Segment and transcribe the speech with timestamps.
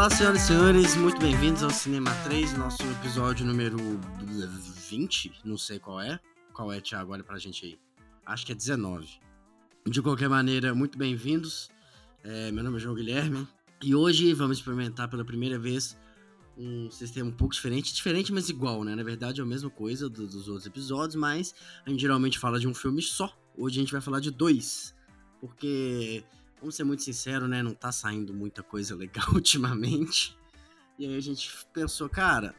[0.00, 3.76] Olá, senhoras e senhores, muito bem-vindos ao Cinema 3, nosso episódio número
[4.88, 6.18] 20, não sei qual é.
[6.54, 7.12] Qual é, Thiago?
[7.12, 7.78] Olha pra gente aí.
[8.24, 9.06] Acho que é 19.
[9.86, 11.68] De qualquer maneira, muito bem-vindos.
[12.24, 13.46] É, meu nome é João Guilherme
[13.82, 15.98] e hoje vamos experimentar pela primeira vez
[16.56, 18.94] um sistema um pouco diferente, diferente, mas igual, né?
[18.94, 22.58] Na verdade é a mesma coisa do, dos outros episódios, mas a gente geralmente fala
[22.58, 23.38] de um filme só.
[23.54, 24.94] Hoje a gente vai falar de dois,
[25.42, 26.24] porque
[26.60, 27.62] vamos ser muito sincero, né?
[27.62, 30.36] Não tá saindo muita coisa legal ultimamente.
[30.98, 32.54] E aí a gente pensou, cara.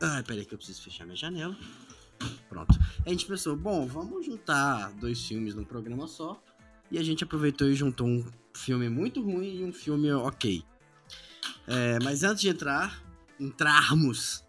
[0.00, 1.56] Ai, peraí que eu preciso fechar minha janela.
[2.48, 2.78] Pronto.
[3.04, 6.40] A gente pensou, bom, vamos juntar dois filmes num programa só.
[6.90, 8.24] E a gente aproveitou e juntou um
[8.54, 10.62] filme muito ruim e um filme ok.
[11.66, 13.02] É, mas antes de entrar,
[13.38, 14.44] entrarmos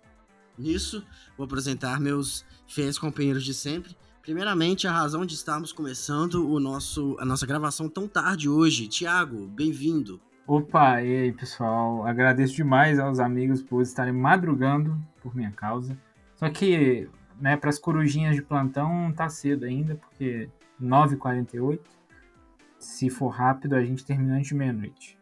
[0.58, 1.03] nisso,
[1.38, 3.95] vou apresentar meus fiéis companheiros de sempre.
[4.22, 8.88] Primeiramente, a razão de estarmos começando o nosso, a nossa gravação tão tarde hoje.
[8.88, 10.20] Tiago, bem-vindo.
[10.45, 15.97] Opa, e aí pessoal, agradeço demais aos amigos por estarem madrugando por minha causa.
[16.36, 17.09] Só que,
[17.40, 20.50] né, para as corujinhas de plantão tá cedo ainda, porque
[20.81, 21.80] 9h48.
[22.78, 25.17] Se for rápido, a gente termina antes de meia-noite.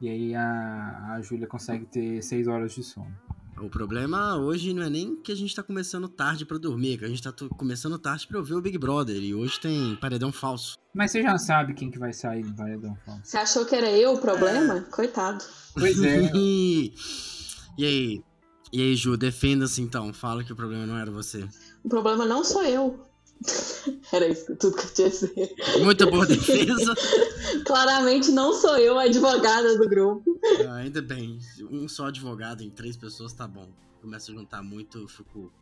[0.00, 3.14] E aí a, a Júlia consegue ter 6 horas de sono.
[3.60, 6.96] O problema hoje não é nem que a gente tá começando tarde para dormir, é
[6.98, 10.32] que a gente tá começando tarde para ouvir o Big Brother e hoje tem paredão
[10.32, 10.76] falso.
[10.94, 13.22] Mas você já sabe quem que vai sair do paredão falso.
[13.24, 14.78] Você achou que era eu o problema?
[14.78, 14.80] É.
[14.82, 15.44] Coitado.
[15.74, 16.30] Pois é.
[16.34, 18.22] e aí?
[18.70, 20.12] E aí, Ju, defenda-se então.
[20.12, 21.48] Fala que o problema não era você.
[21.82, 23.07] O problema não sou eu.
[24.12, 25.54] Era isso tudo que eu tinha a dizer.
[25.82, 26.94] Muita boa defesa.
[27.64, 30.38] Claramente não sou eu a advogada do grupo.
[30.68, 31.38] Ah, ainda bem.
[31.70, 33.68] Um só advogado em três pessoas tá bom.
[34.00, 35.52] Começa a juntar muito, eu fico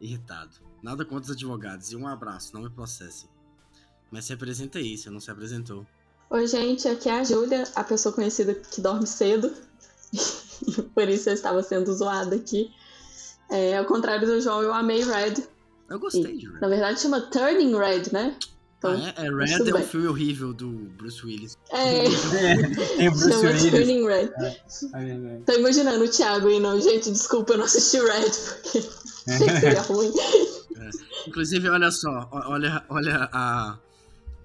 [0.00, 0.56] irritado.
[0.82, 1.92] Nada contra os advogados.
[1.92, 3.28] E um abraço, não me processem.
[4.10, 5.86] Mas se apresenta aí, você não se apresentou.
[6.30, 9.52] Oi, gente, aqui é a Júlia, a pessoa conhecida que dorme cedo.
[10.94, 12.72] Por isso eu estava sendo zoada aqui.
[13.50, 15.53] É, ao contrário do João, eu amei Red.
[15.88, 16.60] Eu gostei de Red.
[16.60, 18.36] Na verdade chama Turning Red, né?
[18.78, 19.26] Então, ah, é?
[19.26, 21.56] é Red é um filme horrível do Bruce Willis.
[21.70, 22.04] É.
[22.96, 23.70] Tem o Bruce chama Willis.
[23.70, 24.30] Turning Red.
[24.38, 24.60] É,
[24.94, 28.30] é Tô imaginando o Thiago e não, gente, desculpa, eu não assisti Red,
[28.62, 28.78] porque
[29.28, 30.12] achei que seria ruim.
[30.76, 30.90] É.
[31.28, 33.78] Inclusive, olha só, olha, olha a,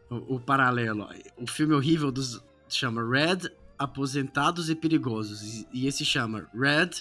[0.10, 1.10] o, o, paralelo.
[1.38, 5.42] O filme horrível dos, chama Red, Aposentados e Perigosos.
[5.42, 6.92] E, e esse chama Red,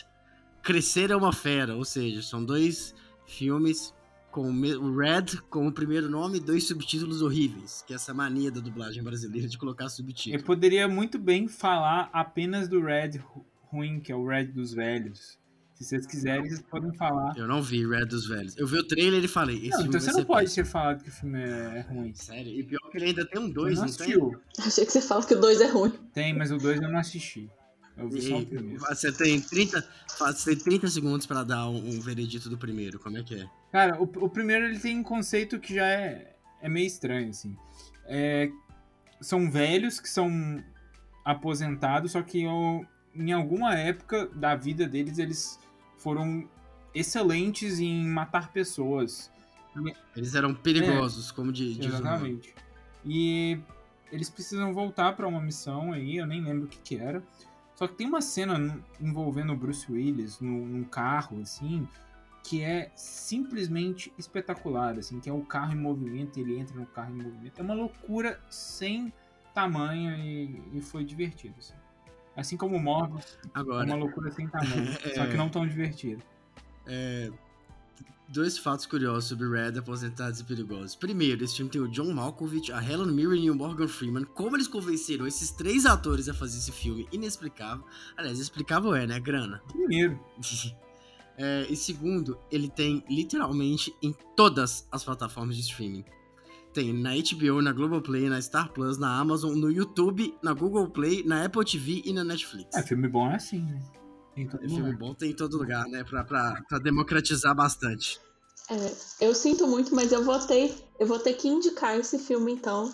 [0.63, 1.77] Crescer é uma Fera.
[1.77, 2.95] Ou seja, são dois
[3.27, 3.93] filmes
[4.39, 8.61] com o Red como primeiro nome e dois subtítulos horríveis, que é essa mania da
[8.61, 10.37] dublagem brasileira de colocar subtítulo.
[10.37, 13.21] Eu poderia muito bem falar apenas do Red
[13.73, 15.37] ruim, que é o Red dos velhos.
[15.75, 17.37] Se vocês quiserem, vocês podem falar.
[17.37, 18.57] Eu não vi Red dos Velhos.
[18.57, 19.59] Eu vi o trailer e falei.
[19.59, 22.13] Esse não, então você não pode ter falado que o filme é ruim.
[22.15, 22.53] Sério?
[22.53, 24.39] E pior que ele ainda tem um 2, não, não tem?
[24.59, 25.93] Achei que você fala que o 2 é ruim.
[26.13, 27.49] Tem, mas o 2 eu não assisti.
[27.99, 28.81] Eu vi e, só o primeiro.
[28.81, 29.89] Você tem 30,
[30.19, 32.99] você tem 30 segundos pra dar um, um, veredito do primeiro.
[32.99, 33.51] Como é que é?
[33.73, 37.57] Cara, o, o primeiro ele tem um conceito que já é, é meio estranho, assim.
[38.07, 38.51] É,
[39.21, 40.63] são velhos que são
[41.25, 45.59] aposentados, só que eu, em alguma época da vida deles, eles
[45.99, 46.49] foram
[46.95, 49.31] excelentes em matar pessoas.
[50.17, 52.55] Eles eram perigosos, é, como de, de Exatamente.
[53.05, 53.59] E
[54.11, 57.23] eles precisam voltar para uma missão aí, eu nem lembro o que, que era.
[57.79, 61.87] Só que tem uma cena envolvendo o Bruce Willis num, num carro, assim,
[62.43, 67.13] que é simplesmente espetacular, assim, que é o carro em movimento, ele entra no carro
[67.13, 67.57] em movimento.
[67.57, 69.13] É uma loucura sem
[69.55, 71.75] tamanho e, e foi divertido, assim.
[72.37, 75.65] Assim como o Morbius, Agora, é uma loucura sem tamanho, é, só que não tão
[75.65, 76.21] divertido.
[76.85, 77.31] É,
[78.29, 80.95] dois fatos curiosos sobre Red, Aposentados e Perigosos.
[80.95, 84.25] Primeiro, esse filme tem o John Malkovich, a Helen Mirren e o Morgan Freeman.
[84.25, 87.09] Como eles convenceram esses três atores a fazer esse filme?
[87.11, 87.85] Inexplicável.
[88.17, 89.19] Aliás, explicável é, né?
[89.19, 89.63] Grana.
[89.73, 90.21] Primeiro.
[91.37, 96.05] é, e segundo, ele tem literalmente em todas as plataformas de streaming.
[96.73, 101.25] Tem na HBO, na Globoplay, na Star Plus, na Amazon, no YouTube, na Google Play,
[101.25, 102.77] na Apple TV e na Netflix.
[102.77, 103.81] É, filme bom é assim, né?
[104.39, 104.99] Tem todo filme lugar.
[104.99, 106.05] bom tem em todo lugar, né?
[106.05, 108.21] Pra, pra, pra democratizar bastante.
[108.71, 112.53] É, eu sinto muito, mas eu vou ter, eu vou ter que indicar esse filme,
[112.53, 112.93] então.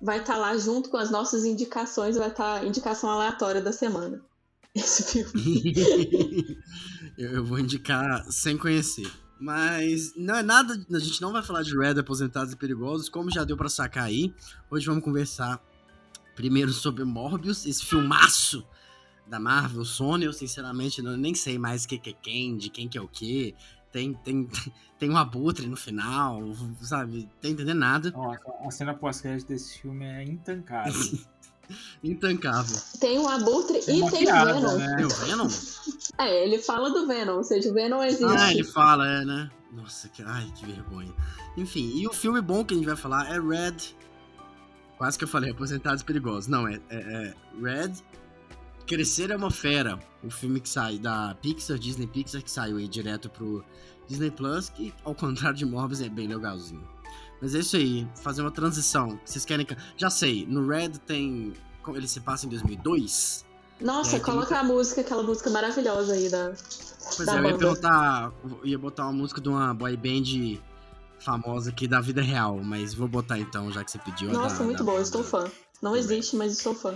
[0.00, 3.72] Vai estar tá lá junto com as nossas indicações, vai estar tá indicação aleatória da
[3.72, 4.20] semana.
[4.74, 6.58] Esse filme.
[7.16, 9.08] eu vou indicar sem conhecer.
[9.38, 10.74] Mas não é nada.
[10.90, 14.04] A gente não vai falar de Red Aposentados e Perigosos, como já deu para sacar
[14.04, 14.34] aí.
[14.70, 15.62] Hoje vamos conversar
[16.34, 18.66] primeiro sobre Morbius, esse filmaço
[19.26, 22.68] da Marvel, Sony, eu sinceramente não, nem sei mais o que, que é quem, de
[22.68, 23.54] quem que é o que.
[23.90, 24.48] Tem, tem,
[24.98, 26.40] tem um abutre no final,
[26.80, 27.28] sabe?
[27.40, 28.12] Tem entendendo nada.
[28.64, 30.92] a cena pós-crédito desse filme é intancável.
[32.02, 32.76] Intancável.
[33.00, 34.76] Tem o Abutre É e tem piada, o Venom.
[34.76, 34.96] né?
[34.96, 35.48] Tem o Venom?
[36.18, 38.24] É, ele fala do Venom, ou seja, o Venom existe.
[38.24, 39.50] Ah, ele fala, é, né?
[39.72, 41.12] Nossa, que, ai, que vergonha.
[41.56, 43.96] Enfim, e o filme bom que a gente vai falar é Red.
[44.98, 46.46] Quase que eu falei, Aposentados Perigosos.
[46.46, 47.94] Não, é, é, é Red.
[48.86, 49.98] Crescer é uma Fera.
[50.22, 53.64] O filme que sai da Pixar, Disney Pixar, que saiu aí direto pro
[54.08, 56.86] Disney Plus, que ao contrário de Morbius é bem legalzinho.
[57.40, 59.18] Mas é isso aí, fazer uma transição.
[59.24, 59.66] Vocês querem.
[59.66, 61.52] que- Já sei, no Red tem.
[61.88, 63.44] Ele se passa em 2002.
[63.80, 66.52] Nossa, É, tem coloca a música, aquela música maravilhosa aí da.
[67.16, 68.32] Pois Da é, eu ia perguntar,
[68.62, 70.60] ia botar uma música de uma boy band
[71.18, 74.32] famosa aqui da vida real, mas vou botar então, já que você pediu.
[74.32, 75.50] Nossa, da- muito da boa, eu estou fã.
[75.82, 76.94] Não existe, mas estou fã.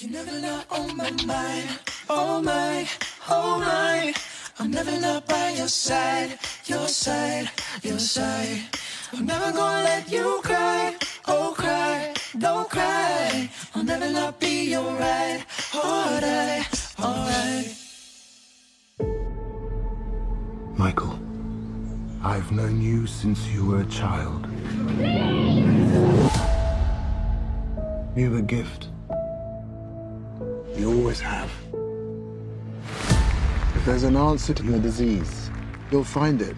[0.00, 2.88] You never not on oh my mind, oh my,
[3.28, 4.14] oh my.
[4.60, 7.50] I'm never not by your side, your side,
[7.82, 8.62] your side.
[9.12, 10.94] I'm never gonna let you cry,
[11.26, 13.50] oh cry, don't cry.
[13.74, 17.74] I'll never not be your right, alright, alright.
[20.76, 21.18] Michael,
[22.22, 24.46] I've known you since you were a child.
[28.14, 28.90] You're a gift.
[30.78, 31.50] You always have.
[33.74, 35.50] If there's an answer to your disease,
[35.90, 36.54] you'll find it.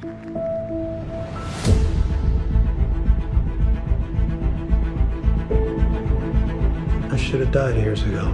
[7.11, 8.31] I should have died years ago.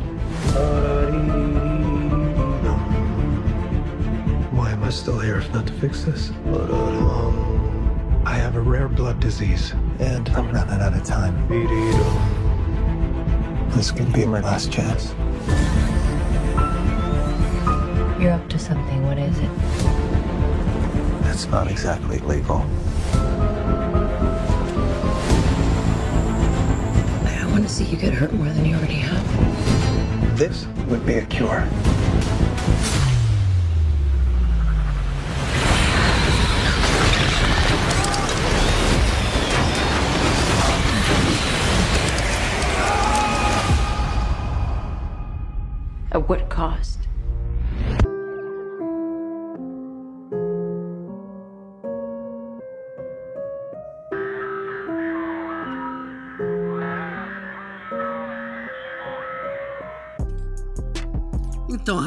[2.64, 2.74] No.
[4.50, 6.32] Why am I still here if not to fix this?
[8.24, 11.46] I have a rare blood disease, and I'm running out of time.
[13.70, 15.14] This could be my last chance.
[18.18, 19.06] You're up to something.
[19.06, 19.50] What is it?
[21.22, 22.64] That's not exactly legal.
[27.26, 30.38] I want to see you get hurt more than you already have.
[30.38, 31.68] This would be a cure.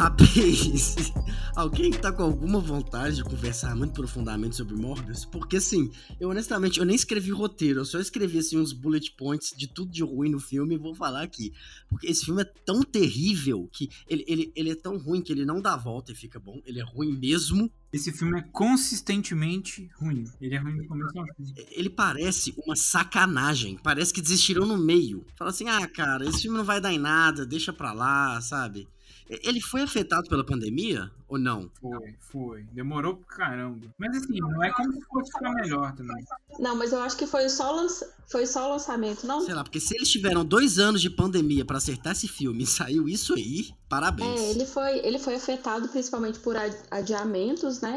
[0.10, 1.14] Rapaz,
[1.56, 5.26] alguém que tá com alguma vontade de conversar muito profundamente sobre Morbius?
[5.26, 9.54] Porque assim, eu honestamente, eu nem escrevi roteiro, eu só escrevi assim uns bullet points
[9.56, 11.54] de tudo de ruim no filme e vou falar aqui.
[11.88, 15.46] Porque esse filme é tão terrível que ele, ele, ele é tão ruim que ele
[15.46, 17.72] não dá volta e fica bom, ele é ruim mesmo.
[17.92, 20.24] Esse filme é consistentemente ruim.
[20.40, 21.54] Ele é ruim do começo ao fim.
[21.72, 25.26] Ele parece uma sacanagem, parece que desistiram no meio.
[25.36, 28.88] Fala assim, ah, cara, esse filme não vai dar em nada, deixa pra lá, sabe?
[29.30, 31.70] Ele foi afetado pela pandemia ou não?
[31.80, 32.64] Foi, foi.
[32.72, 33.86] Demorou pra caramba.
[33.98, 36.26] Mas assim, não é como se fosse ficar melhor também.
[36.58, 38.12] Não, mas eu acho que foi só, lança...
[38.28, 39.42] foi só o lançamento, não?
[39.42, 42.68] Sei lá, porque se eles tiveram dois anos de pandemia pra acertar esse filme e
[42.68, 44.40] saiu isso aí, parabéns.
[44.40, 47.96] É, ele foi, ele foi afetado principalmente por ad- adiamentos, né?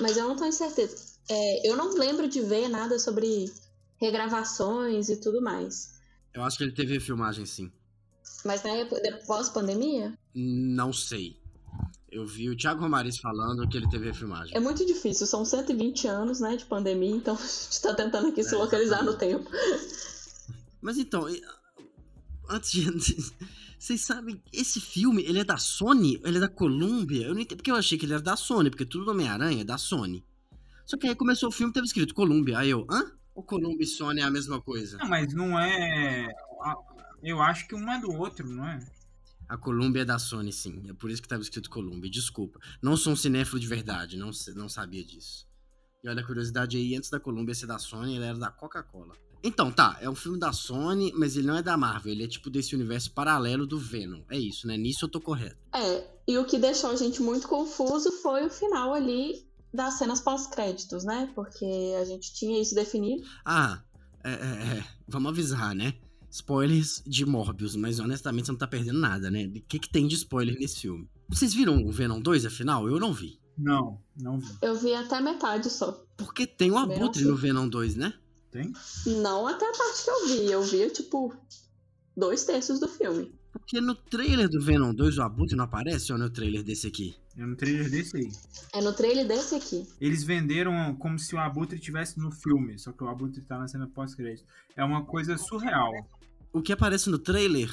[0.00, 0.96] Mas eu não tenho certeza.
[1.28, 3.52] É, eu não lembro de ver nada sobre
[4.00, 6.00] regravações e tudo mais.
[6.32, 7.70] Eu acho que ele teve filmagem sim.
[8.44, 11.38] Mas na época, de- pós-pandemia, Não sei.
[12.10, 14.56] Eu vi o Thiago Romariz falando que ele teve filmagem.
[14.56, 15.26] é muito difícil.
[15.26, 19.02] São 120 anos, né, de pandemia, então a gente tá tentando aqui se É, localizar
[19.04, 19.44] no exatamente.
[19.44, 19.50] tempo.
[20.80, 21.26] Mas então,
[22.48, 23.16] antes de.
[23.78, 26.20] Vocês sabem, esse filme, ele é da Sony?
[26.24, 27.26] Ele é da Columbia?
[27.28, 29.62] Eu não entendo porque eu achei que ele era da Sony, porque tudo do Homem-Aranha
[29.62, 30.22] é da Sony.
[30.84, 32.58] Só que aí começou o filme teve escrito Columbia.
[32.58, 33.10] Aí eu, hã?
[33.34, 34.98] Ou Columbia e Sony é a mesma coisa?
[34.98, 36.28] Não, mas não é.
[37.22, 38.78] Eu acho que um é do outro, não é?
[39.48, 40.82] A Columbia é da Sony, sim.
[40.88, 42.10] É por isso que tava escrito Columbia.
[42.10, 42.60] Desculpa.
[42.80, 45.46] Não sou um cinéfilo de verdade, não, se- não sabia disso.
[46.04, 49.14] E olha a curiosidade aí, antes da Columbia ser da Sony, ele era da Coca-Cola.
[49.42, 52.28] Então, tá, é um filme da Sony, mas ele não é da Marvel, ele é
[52.28, 54.22] tipo desse universo paralelo do Venom.
[54.30, 54.76] É isso, né?
[54.76, 55.56] Nisso eu tô correto.
[55.74, 60.20] É, e o que deixou a gente muito confuso foi o final ali das cenas
[60.20, 61.30] pós-créditos, né?
[61.34, 61.64] Porque
[62.00, 63.26] a gente tinha isso definido.
[63.44, 63.82] Ah,
[64.22, 65.94] é, é, é, vamos avisar, né?
[66.30, 69.46] Spoilers de Morbius, mas honestamente você não tá perdendo nada, né?
[69.46, 71.08] O que, que tem de spoiler nesse filme?
[71.28, 72.88] Vocês viram o Venom 2, afinal?
[72.88, 73.40] Eu não vi.
[73.58, 74.48] Não, não vi.
[74.62, 75.92] Eu vi até metade só.
[76.16, 78.14] Porque tem o Abutre no Venom 2, né?
[78.50, 78.72] Tem?
[79.06, 80.50] Não até a parte que eu vi.
[80.50, 81.34] Eu vi, tipo,
[82.16, 83.32] dois terços do filme.
[83.52, 87.16] Porque no trailer do Venom 2 o Abutre não aparece ou no trailer desse aqui?
[87.36, 88.30] É no trailer desse aí.
[88.72, 89.86] É no trailer desse aqui.
[90.00, 93.66] Eles venderam como se o Abutre estivesse no filme, só que o Abutre tá na
[93.66, 94.46] cena pós-crédito.
[94.76, 95.92] É uma coisa surreal.
[96.52, 97.70] O que aparece no trailer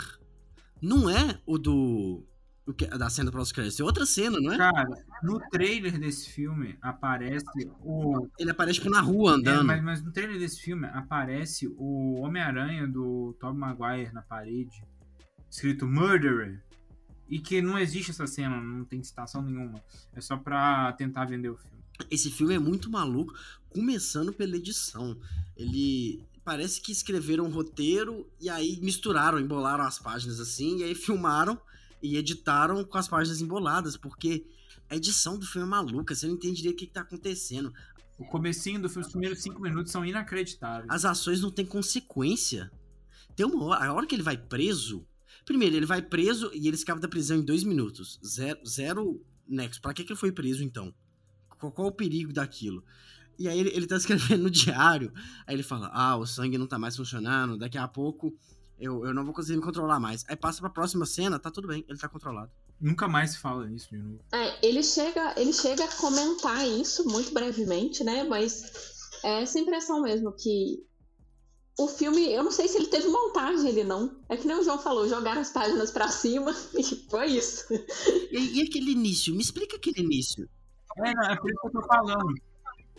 [0.81, 2.23] não é o do.
[2.65, 3.79] O que, da cena pós créditos.
[3.79, 4.57] É outra cena, não é?
[4.57, 4.89] Cara,
[5.23, 7.45] no trailer desse filme aparece
[7.81, 8.27] o.
[8.37, 9.65] Ele aparece tipo na rua É, andando.
[9.65, 14.83] mas, mas no trailer desse filme aparece o Homem-Aranha do Tobey Maguire na parede,
[15.49, 16.61] escrito Murderer.
[17.29, 19.81] E que não existe essa cena, não tem citação nenhuma.
[20.13, 21.77] É só pra tentar vender o filme.
[22.11, 23.33] Esse filme é muito maluco,
[23.69, 25.17] começando pela edição.
[25.55, 30.95] Ele parece que escreveram um roteiro e aí misturaram, embolaram as páginas assim, e aí
[30.95, 31.59] filmaram
[32.01, 34.47] e editaram com as páginas emboladas, porque
[34.89, 37.73] a edição do filme é maluca, você não entende direito o que, que tá acontecendo.
[38.17, 40.89] O comecinho do filme, os primeiros cinco minutos são inacreditáveis.
[40.89, 42.71] As ações não têm consequência.
[43.35, 45.05] Tem uma hora, a hora que ele vai preso.
[45.43, 48.21] Primeiro, ele vai preso e ele escapa da prisão em dois minutos.
[48.25, 49.81] Zero, zero nexo.
[49.81, 50.95] Pra que, que ele foi preso então?
[51.59, 52.85] Qual, qual o perigo daquilo?
[53.37, 55.11] E aí ele, ele tá escrevendo no diário.
[55.45, 57.57] Aí ele fala: Ah, o sangue não tá mais funcionando.
[57.57, 58.33] Daqui a pouco
[58.79, 60.23] eu, eu não vou conseguir me controlar mais.
[60.27, 62.51] Aí passa pra próxima cena, tá tudo bem, ele tá controlado.
[62.79, 64.19] Nunca mais se fala nisso de novo.
[64.31, 68.23] É, ele chega, ele chega a comentar isso muito brevemente, né?
[68.23, 70.85] Mas é essa impressão mesmo que
[71.79, 74.19] o filme, eu não sei se ele teve montagem ele não.
[74.29, 77.65] É que nem o João falou, jogaram as páginas pra cima e foi isso.
[78.31, 79.33] E, e aquele início?
[79.33, 80.47] Me explica aquele início.
[80.97, 82.33] É, é por isso que eu tô falando.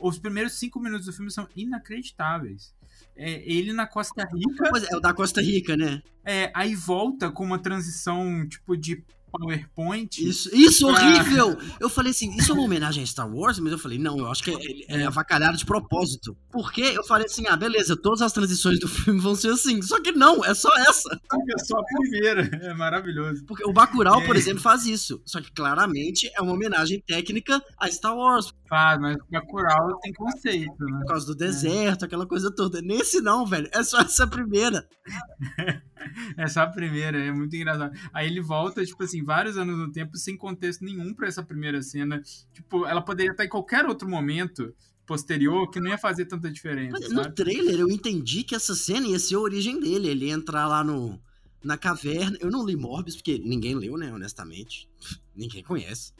[0.00, 2.74] Os primeiros cinco minutos do filme são inacreditáveis.
[3.16, 6.02] É, ele na Costa Rica, Pois é, é o da Costa Rica, né?
[6.24, 10.18] é, aí volta com uma transição tipo de PowerPoint.
[10.18, 10.92] Isso, isso Ah.
[10.92, 11.56] horrível!
[11.80, 13.58] Eu falei assim, isso é uma homenagem a Star Wars?
[13.58, 14.50] Mas eu falei, não, eu acho que
[14.88, 16.36] é, é avacalhado de propósito.
[16.50, 19.80] Porque eu falei assim, ah, beleza, todas as transições do filme vão ser assim.
[19.82, 21.10] Só que não, é só essa.
[21.14, 22.42] É só a primeira.
[22.62, 23.44] É maravilhoso.
[23.46, 24.26] Porque o Bacurau, É.
[24.26, 25.20] por exemplo, faz isso.
[25.24, 28.52] Só que claramente é uma homenagem técnica a Star Wars.
[28.68, 30.98] Faz, mas Bacurau tem conceito, né?
[31.00, 32.80] Por causa do deserto, aquela coisa toda.
[32.82, 33.68] Nesse não, velho.
[33.72, 34.86] É só essa primeira.
[36.36, 37.92] É só a primeira, é muito engraçado.
[38.14, 41.82] Aí ele volta, tipo assim, vários anos no tempo, sem contexto nenhum pra essa primeira
[41.82, 42.22] cena.
[42.52, 44.74] Tipo, ela poderia estar em qualquer outro momento
[45.06, 49.06] posterior que não ia fazer tanta diferença, Mas no trailer eu entendi que essa cena
[49.06, 50.08] ia ser a origem dele.
[50.08, 51.18] Ele ia entrar lá no,
[51.64, 52.36] na caverna.
[52.40, 54.12] Eu não li Morbius, porque ninguém leu, né?
[54.12, 54.88] Honestamente.
[55.34, 56.12] ninguém conhece.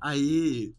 [0.00, 0.72] Aí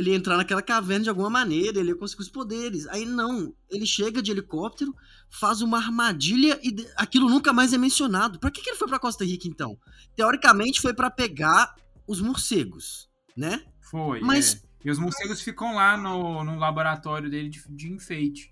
[0.00, 2.86] ele ia entrar naquela caverna de alguma maneira, ele ia conseguir os poderes.
[2.88, 4.94] Aí não, ele chega de helicóptero,
[5.30, 8.38] faz uma armadilha e aquilo nunca mais é mencionado.
[8.38, 9.78] Pra que, que ele foi pra Costa Rica então?
[10.16, 11.74] Teoricamente foi pra pegar
[12.06, 13.62] os morcegos, né?
[13.80, 14.70] Foi, Mas- é.
[14.82, 18.50] E os morcegos ficam lá no, no laboratório dele de, de enfeite.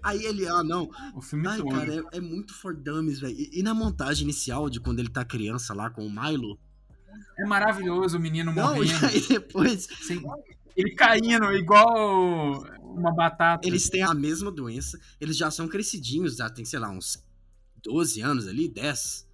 [0.00, 1.70] Aí ele, ah, não, O filme Ai, todo.
[1.70, 3.34] cara, é, é muito for dummies, velho.
[3.36, 6.56] E, e na montagem inicial de quando ele tá criança lá com o Milo.
[7.36, 9.06] É maravilhoso o menino Não, e morrendo.
[9.06, 10.22] aí depois sem-
[10.76, 13.66] ele caindo igual uma batata.
[13.66, 17.22] eles têm a mesma doença, eles já são crescidinhos, já tem, sei lá, uns
[17.82, 19.28] 12 anos ali, 10.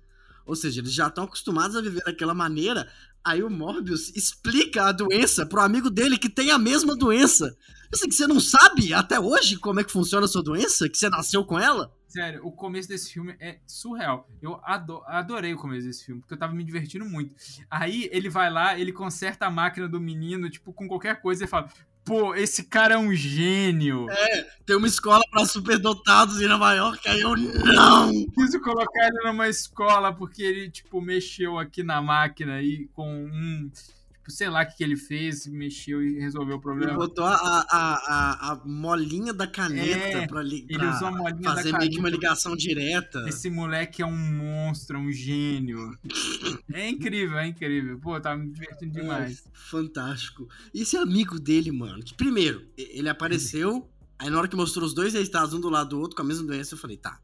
[0.44, 2.88] Ou seja, eles já estão acostumados a viver daquela maneira.
[3.24, 7.56] Aí o Morbius explica a doença pro amigo dele que tem a mesma doença.
[7.92, 10.88] Assim, que você não sabe até hoje como é que funciona a sua doença?
[10.88, 11.92] Que você nasceu com ela?
[12.16, 14.26] Sério, o começo desse filme é surreal.
[14.40, 17.34] Eu ado- adorei o começo desse filme, porque eu tava me divertindo muito.
[17.70, 21.46] Aí ele vai lá, ele conserta a máquina do menino, tipo, com qualquer coisa e
[21.46, 21.68] fala:
[22.06, 24.06] Pô, esse cara é um gênio.
[24.64, 28.24] Tem uma escola pra superdotados em Nova York, aí eu não!
[28.30, 33.70] Preciso colocar ele numa escola porque ele, tipo, mexeu aqui na máquina aí com um.
[34.28, 36.94] Sei lá o que, que ele fez, mexeu e resolveu o Ele problema.
[36.94, 41.42] botou a, a, a, a molinha da caneta É, pra, li, Ele usou a molinha
[41.42, 43.24] da fazer meio que uma ligação direta.
[43.28, 45.96] Esse moleque é um monstro, é um gênio.
[46.72, 47.98] É incrível, é incrível.
[47.98, 49.44] Pô, tava me divertindo demais.
[49.46, 50.48] É, fantástico.
[50.74, 54.94] E esse amigo dele, mano, que primeiro, ele apareceu, aí na hora que mostrou os
[54.94, 57.18] dois estados um do lado do outro com a mesma doença, eu falei, tá,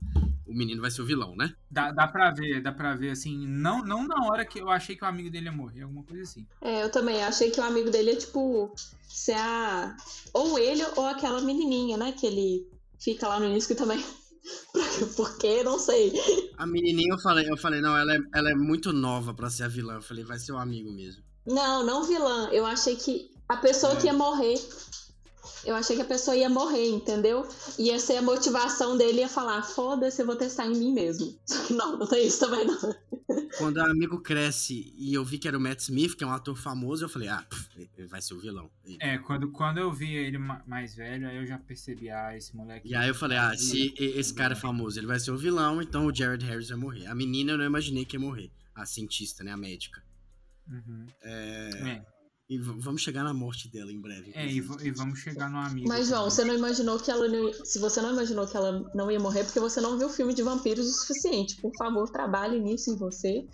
[0.53, 1.55] o menino vai ser o vilão, né?
[1.71, 4.95] Dá, dá pra ver, dá pra ver, assim, não, não na hora que eu achei
[4.95, 6.47] que o amigo dele ia morrer, alguma coisa assim.
[6.61, 8.73] É, eu também achei que o amigo dele é tipo
[9.09, 9.97] ser a.
[10.33, 12.13] Ou ele ou aquela menininha, né?
[12.13, 12.67] Que ele
[12.99, 14.03] fica lá no início que também.
[15.17, 15.63] Por quê?
[15.63, 16.13] Não sei.
[16.57, 19.65] A menininha, eu falei, eu falei, não, ela é, ela é muito nova pra ser
[19.65, 19.95] a vilã.
[19.95, 21.23] Eu falei, vai ser o amigo mesmo.
[21.47, 22.49] Não, não vilã.
[22.51, 23.97] Eu achei que a pessoa É.
[23.97, 24.59] que ia morrer.
[25.65, 27.47] Eu achei que a pessoa ia morrer, entendeu?
[27.79, 31.37] Ia ser a motivação dele ia falar: foda-se, eu vou testar em mim mesmo.
[31.45, 32.95] Só que não, não tem isso também, não.
[33.59, 36.33] Quando o amigo cresce e eu vi que era o Matt Smith, que é um
[36.33, 38.71] ator famoso, eu falei, ah, pff, ele vai ser o vilão.
[38.85, 42.37] E- É, quando, quando eu vi ele ma- mais velho, aí eu já percebi, ah,
[42.37, 42.89] esse moleque.
[42.89, 45.37] E aí eu falei, ah, se e- esse cara é famoso, ele vai ser o
[45.37, 47.07] vilão, então o Jared Harris vai morrer.
[47.07, 48.51] A menina eu não imaginei que ia morrer.
[48.75, 49.53] A cientista, né?
[49.53, 50.03] A médica.
[50.69, 51.07] Uhum.
[51.23, 52.03] É, É,
[52.53, 54.31] E vamos chegar na morte dela em breve.
[54.35, 55.89] é e, e vamos chegar no amigo.
[55.89, 57.51] Mas, João, você não imaginou que ela não...
[57.65, 60.43] Se você não imaginou que ela não ia morrer, porque você não viu filme de
[60.43, 61.57] vampiros o suficiente.
[61.57, 63.47] Por favor, trabalhe nisso em você.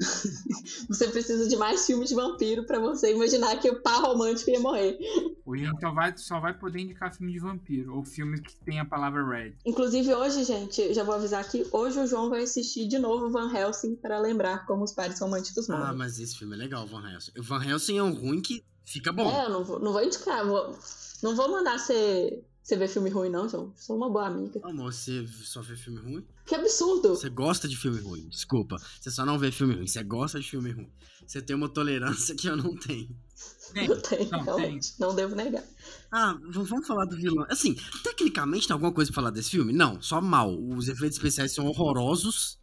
[0.88, 4.60] Você precisa de mais filmes de vampiro pra você imaginar que o par romântico ia
[4.60, 4.98] morrer.
[5.46, 8.80] A gente só vai, só vai poder indicar filme de vampiro, ou filme que tem
[8.80, 9.54] a palavra red.
[9.64, 13.52] Inclusive hoje, gente, já vou avisar aqui, hoje o João vai assistir de novo Van
[13.52, 15.84] Helsing para lembrar como os pares românticos morrem.
[15.86, 17.32] Ah, mas esse filme é legal, Van Helsing.
[17.38, 19.30] O Van Helsing é um ruim que fica bom.
[19.30, 20.76] É, eu não vou, não vou indicar, vou-
[21.22, 23.74] não vou mandar você, você ver filme ruim não, João.
[23.76, 24.58] Sou uma boa amiga.
[24.62, 26.26] Amor, você só vê filme ruim?
[26.46, 27.10] Que absurdo!
[27.10, 28.76] Você gosta de filme ruim, desculpa.
[28.98, 30.90] Você só não vê filme ruim, você gosta de filme ruim.
[31.26, 33.14] Você tem uma tolerância que eu não tenho.
[33.74, 34.94] Tem, Eu tenho, não, realmente.
[34.98, 35.64] Não devo negar.
[36.10, 37.44] Ah, vamos falar do vilão.
[37.50, 39.72] Assim, tecnicamente tem alguma coisa pra falar desse filme?
[39.72, 40.54] Não, só mal.
[40.54, 42.58] Os efeitos especiais são horrorosos.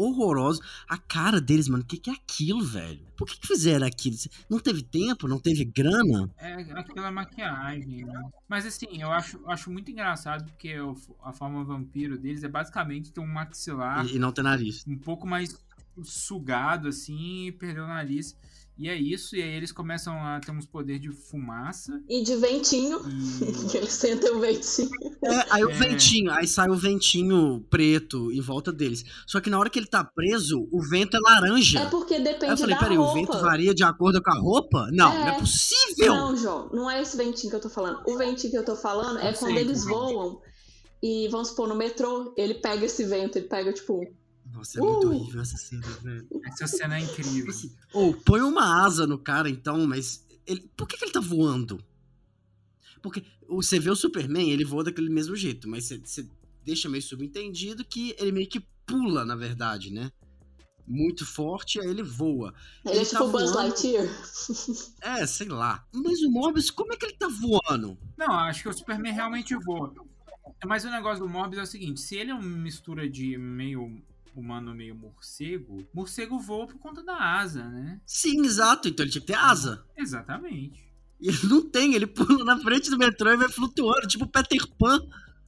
[0.00, 0.60] Horrorosos.
[0.88, 3.00] A cara deles, mano, o que, que é aquilo, velho?
[3.16, 4.16] Por que, que fizeram aquilo?
[4.48, 5.28] Não teve tempo?
[5.28, 6.30] Não teve grana?
[6.38, 8.22] É aquela maquiagem, né?
[8.48, 13.12] Mas assim, eu acho, acho muito engraçado porque o- a forma vampiro deles é basicamente
[13.12, 14.84] ter um maxilar E, e não ter nariz.
[14.86, 15.54] um pouco mais
[16.02, 18.36] sugado, assim, e perder o nariz.
[18.80, 22.00] E é isso, e aí eles começam a ter uns poderes de fumaça.
[22.08, 22.98] E de ventinho,
[23.70, 23.80] que E.
[23.80, 24.88] eles sentem o ventinho.
[25.22, 25.74] É, aí o É.
[25.74, 29.04] ventinho, aí sai o ventinho preto em volta deles.
[29.26, 31.80] Só que na hora que ele tá preso, o vento é laranja.
[31.80, 33.20] É porque Aí eu depende falei, da peraí, o roupa.
[33.20, 34.88] vento varia de acordo com a roupa?
[34.92, 35.18] Não, É.
[35.18, 36.14] não é possível!
[36.14, 38.00] Não, João, não é esse ventinho que eu tô falando.
[38.06, 40.40] O ventinho que eu tô falando é Eu quando sei, eles voam
[41.02, 44.06] e, vamos supor, no metrô, ele pega esse vento, ele pega, tipo,
[44.52, 45.14] Nossa, é muito Uh!
[45.14, 46.26] horrível essa cena, velho.
[46.44, 47.54] Essa cena é incrível.
[47.92, 50.24] Ou põe uma asa no cara, então, mas.
[50.46, 51.82] Ele, por que, que ele tá voando?
[53.02, 56.28] Porque você vê o Superman, ele voa daquele mesmo jeito, mas você, você
[56.64, 60.10] deixa meio subentendido que ele meio que pula, na verdade, né?
[60.86, 62.52] Muito forte, aí ele voa.
[62.84, 63.58] ele, Ele é tá tipo Buzz voando.
[63.58, 64.06] Lightyear.
[65.02, 65.86] É, sei lá.
[65.92, 67.96] Mas o Morbius, como é que ele tá voando?
[68.18, 69.94] Não, acho que o Superman realmente voa.
[70.66, 74.02] Mas o negócio do Morbius é o seguinte: se ele é uma mistura de meio
[74.34, 78.00] humano, meio morcego, morcego voa por conta da asa, né?
[78.06, 78.88] Sim, exato.
[78.88, 79.84] Então ele tinha que ter asa.
[79.96, 80.90] Exatamente.
[81.20, 84.66] E ele não tem, ele pula na frente do metrô e vai flutuando, tipo Peter
[84.78, 85.00] Pan.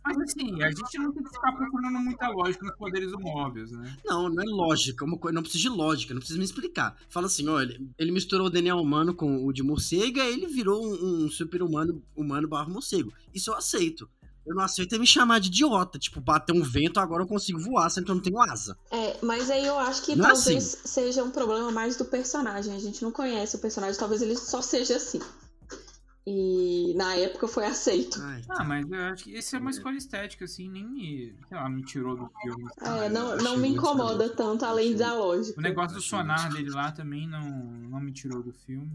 [0.05, 3.97] Mas assim, a gente não tem que ficar procurando muita lógica nos poderes do né?
[4.05, 6.97] Não, não é lógica, é uma coisa, não precisa de lógica, não precisa me explicar.
[7.09, 10.49] Fala assim, ó, ele, ele misturou o DNA humano com o de morcego, aí ele
[10.49, 13.13] virou um, um super-humano humano barra morcego.
[13.33, 14.11] Isso eu aceito.
[14.45, 17.61] Eu não aceito é me chamar de idiota, tipo, bater um vento, agora eu consigo
[17.61, 18.77] voar, sendo que eu não tenho asa.
[18.91, 22.75] É, mas aí eu acho que Não é talvez seja um problema mais do personagem.
[22.75, 25.21] A gente não conhece o personagem, talvez ele só seja assim.
[26.25, 28.21] E na época foi aceito.
[28.23, 31.57] Ai, Ah, mas eu acho que esse é uma escolha estética, assim, nem me, sei
[31.57, 32.69] lá, me tirou do filme.
[32.81, 35.59] É, não, não me incomoda tanto, além da lógica.
[35.59, 38.91] O negócio do sonar dele lá também não, não me tirou do filme.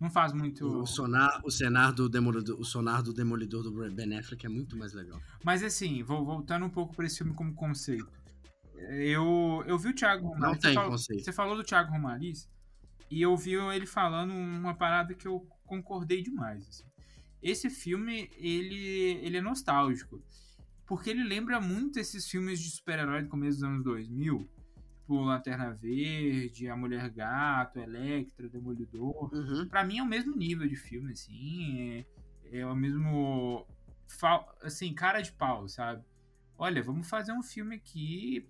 [0.00, 0.66] Não faz muito.
[0.82, 4.76] O sonar, o sonar do demolidor, o sonar do demolidor do Ben Affleck é muito
[4.76, 5.20] mais legal.
[5.42, 8.08] Mas assim, vou voltando um pouco para esse filme como conceito.
[8.76, 10.42] Eu, eu vi o Thiago Romariz.
[10.46, 11.24] Não você tem falou- conceito.
[11.24, 12.48] Você falou do Thiago Romariz
[13.10, 16.66] e eu vi ele falando uma parada que eu concordei demais.
[16.68, 16.84] assim.
[17.42, 20.20] Esse filme, ele, ele é nostálgico.
[20.86, 24.46] Porque ele lembra muito esses filmes de super-herói do começo dos anos 2000.
[25.04, 29.30] Tipo Lanterna Verde, A Mulher Gato, Electra, Demolidor.
[29.34, 29.68] Uhum.
[29.68, 32.06] Pra mim é o mesmo nível de filme, assim.
[32.50, 33.66] É, é o mesmo.
[34.62, 36.02] Assim, cara de pau, sabe?
[36.56, 38.48] Olha, vamos fazer um filme aqui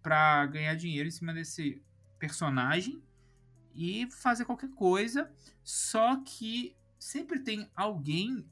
[0.00, 1.82] pra ganhar dinheiro em cima desse
[2.16, 3.02] personagem
[3.74, 5.28] e fazer qualquer coisa.
[5.64, 8.48] Só que sempre tem alguém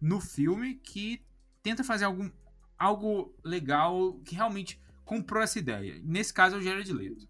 [0.00, 1.20] no filme que
[1.64, 2.30] tenta fazer algum,
[2.78, 5.98] algo legal que realmente comprou essa ideia.
[6.04, 7.26] Nesse caso é o Jared Leto.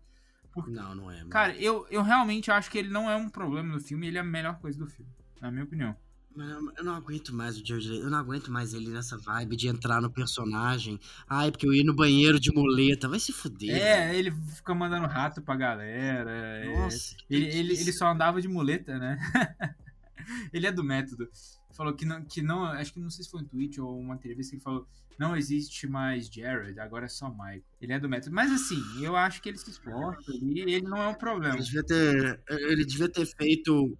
[0.67, 1.19] Não, não é.
[1.19, 1.31] mano.
[1.31, 4.23] Cara, eu, eu realmente acho que ele não é um problema do filme, ele é
[4.23, 5.95] a melhor coisa do filme, na minha opinião.
[6.35, 8.03] Eu- não aguento mais o Jared Leto.
[8.05, 11.01] Eu não aguento mais ele nessa vibe de entrar no personagem.
[11.27, 13.09] Ai, porque eu ia no banheiro de muleta.
[13.09, 13.75] Vai se fuder.
[13.75, 16.31] É, ele fica mandando rato pra galera.
[16.31, 16.77] é.
[16.77, 17.17] Nossa.
[17.17, 19.19] que Ele, ele, ele só andava de muleta, né?
[20.53, 21.29] ele é do método.
[21.77, 22.65] Falou que não, que não.
[22.65, 24.87] Acho que não sei se foi um tweet ou uma entrevista que ele falou.
[25.19, 27.63] Não existe mais Jared, agora é só Michael.
[27.81, 28.35] Ele é do método.
[28.35, 31.55] Mas assim, eu acho que ele se esforça e ele não é um problema.
[31.55, 33.97] Ele devia ter, ele devia ter feito.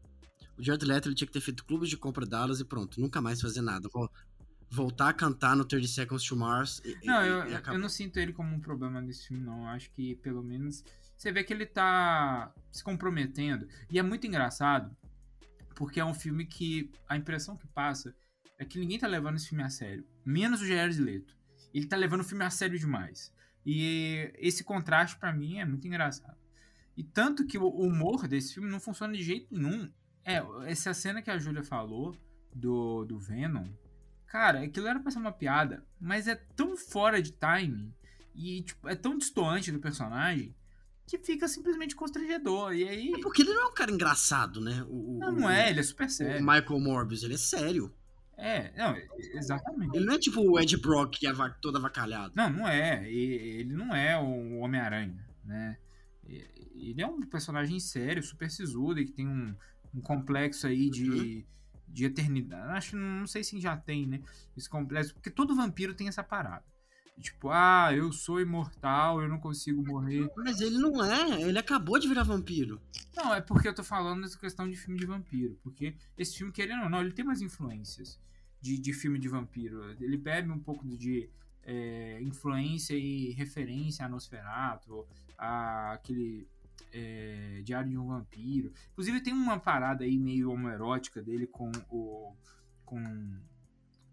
[0.59, 3.21] O Jared Leto ele tinha que ter feito clubes de compra Dallas e pronto, nunca
[3.21, 3.89] mais fazer nada.
[3.93, 4.11] Vol-
[4.69, 6.83] Voltar a cantar no 30 Seconds to Mars.
[6.85, 9.61] E, Não, e- eu, e eu não sinto ele como um problema nesse filme, não.
[9.63, 10.83] Eu acho que, pelo menos,
[11.17, 13.69] você vê que ele tá se comprometendo.
[13.89, 14.91] E é muito engraçado,
[15.77, 18.13] porque é um filme que a impressão que passa
[18.59, 20.05] é que ninguém tá levando esse filme a sério.
[20.25, 21.37] Menos o Jared Leto.
[21.73, 23.33] Ele tá levando o filme a sério demais.
[23.65, 26.37] E esse contraste, pra mim, é muito engraçado.
[26.97, 29.89] E tanto que o humor desse filme não funciona de jeito nenhum.
[30.25, 32.17] É, essa cena que a Júlia falou
[32.53, 33.69] do, do Venom,
[34.27, 37.95] Cara, aquilo era pra ser uma piada, mas é tão fora de timing
[38.35, 40.55] e tipo, é tão distoante do personagem
[41.07, 42.75] que fica simplesmente constrangedor.
[42.75, 43.13] E aí.
[43.15, 44.85] É porque ele não é um cara engraçado, né?
[44.89, 46.41] O, o- Não, não é, ele é super o sério.
[46.45, 47.95] Michael Morbius, ele é sério.
[48.37, 48.95] É, não,
[49.35, 49.97] exatamente.
[49.97, 52.35] Ele não é tipo o Ed Brock, que é todo avacalhado.
[52.37, 53.11] Não, não é.
[53.11, 55.79] Ele não é o Homem-Aranha, né?
[56.29, 59.55] Ele é um personagem sério, super sisudo, e que tem um,
[59.95, 61.47] um complexo aí de,
[61.89, 62.73] de eternidade.
[62.77, 64.21] Acho não sei se já tem, né?
[64.55, 65.15] Esse complexo.
[65.15, 66.65] Porque todo vampiro tem essa parada.
[67.21, 70.31] Tipo, ah, eu sou imortal, eu não consigo morrer.
[70.37, 72.81] Mas ele não é, ele acabou de virar vampiro.
[73.17, 75.59] Não, é porque eu tô falando dessa questão de filme de vampiro.
[75.63, 78.21] Porque esse filme, querendo ou não, ele tem umas influências
[78.61, 79.83] de, de filme de vampiro.
[79.99, 81.31] Ele bebe um pouco de
[81.63, 85.07] é, influência e referência a Nosferatu,
[85.39, 86.47] a aquele
[86.93, 88.73] é, Diário de um Vampiro.
[88.93, 92.35] Inclusive tem uma parada aí meio homoerótica dele com o,
[92.85, 93.37] com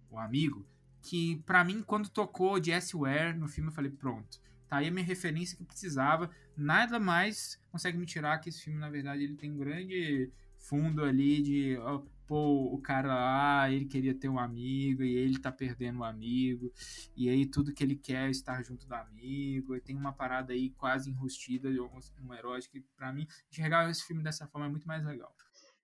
[0.10, 0.66] o amigo,
[1.04, 4.42] que pra mim, quando tocou Jess Ware no filme, eu falei, pronto.
[4.68, 6.32] Tá aí a minha referência que precisava.
[6.58, 11.04] Nada mais consegue me tirar que esse filme, na verdade, ele tem um grande fundo
[11.04, 11.78] ali de
[12.26, 16.72] pô, o cara lá, ele queria ter um amigo e ele tá perdendo um amigo,
[17.16, 20.54] e aí tudo que ele quer é estar junto do amigo, e tem uma parada
[20.54, 24.70] aí quase enrustida, um, um erótico, que pra mim, enxergar esse filme dessa forma é
[24.70, 25.36] muito mais legal.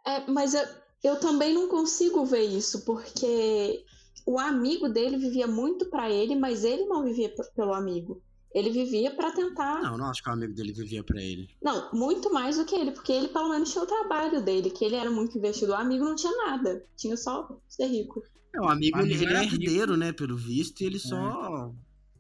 [0.05, 0.65] É, mas eu,
[1.03, 3.83] eu também não consigo ver isso, porque
[4.25, 8.21] o amigo dele vivia muito pra ele, mas ele não vivia pelo amigo.
[8.51, 9.79] Ele vivia pra tentar.
[9.83, 11.47] Não, não acho que o amigo dele vivia pra ele.
[11.62, 14.83] Não, muito mais do que ele, porque ele pelo menos tinha o trabalho dele, que
[14.83, 15.71] ele era muito investido.
[15.71, 18.23] O amigo não tinha nada, tinha só ser rico.
[18.55, 19.55] É, o amigo, O ele, amigo ele é era rico.
[19.63, 21.71] herdeiro, né, pelo visto, e ele só...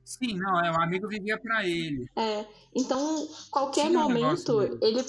[0.05, 2.07] Sim, não, é, o amigo vivia pra ele.
[2.15, 4.77] É, então, qualquer Tinha um momento, dele.
[4.83, 5.05] ele,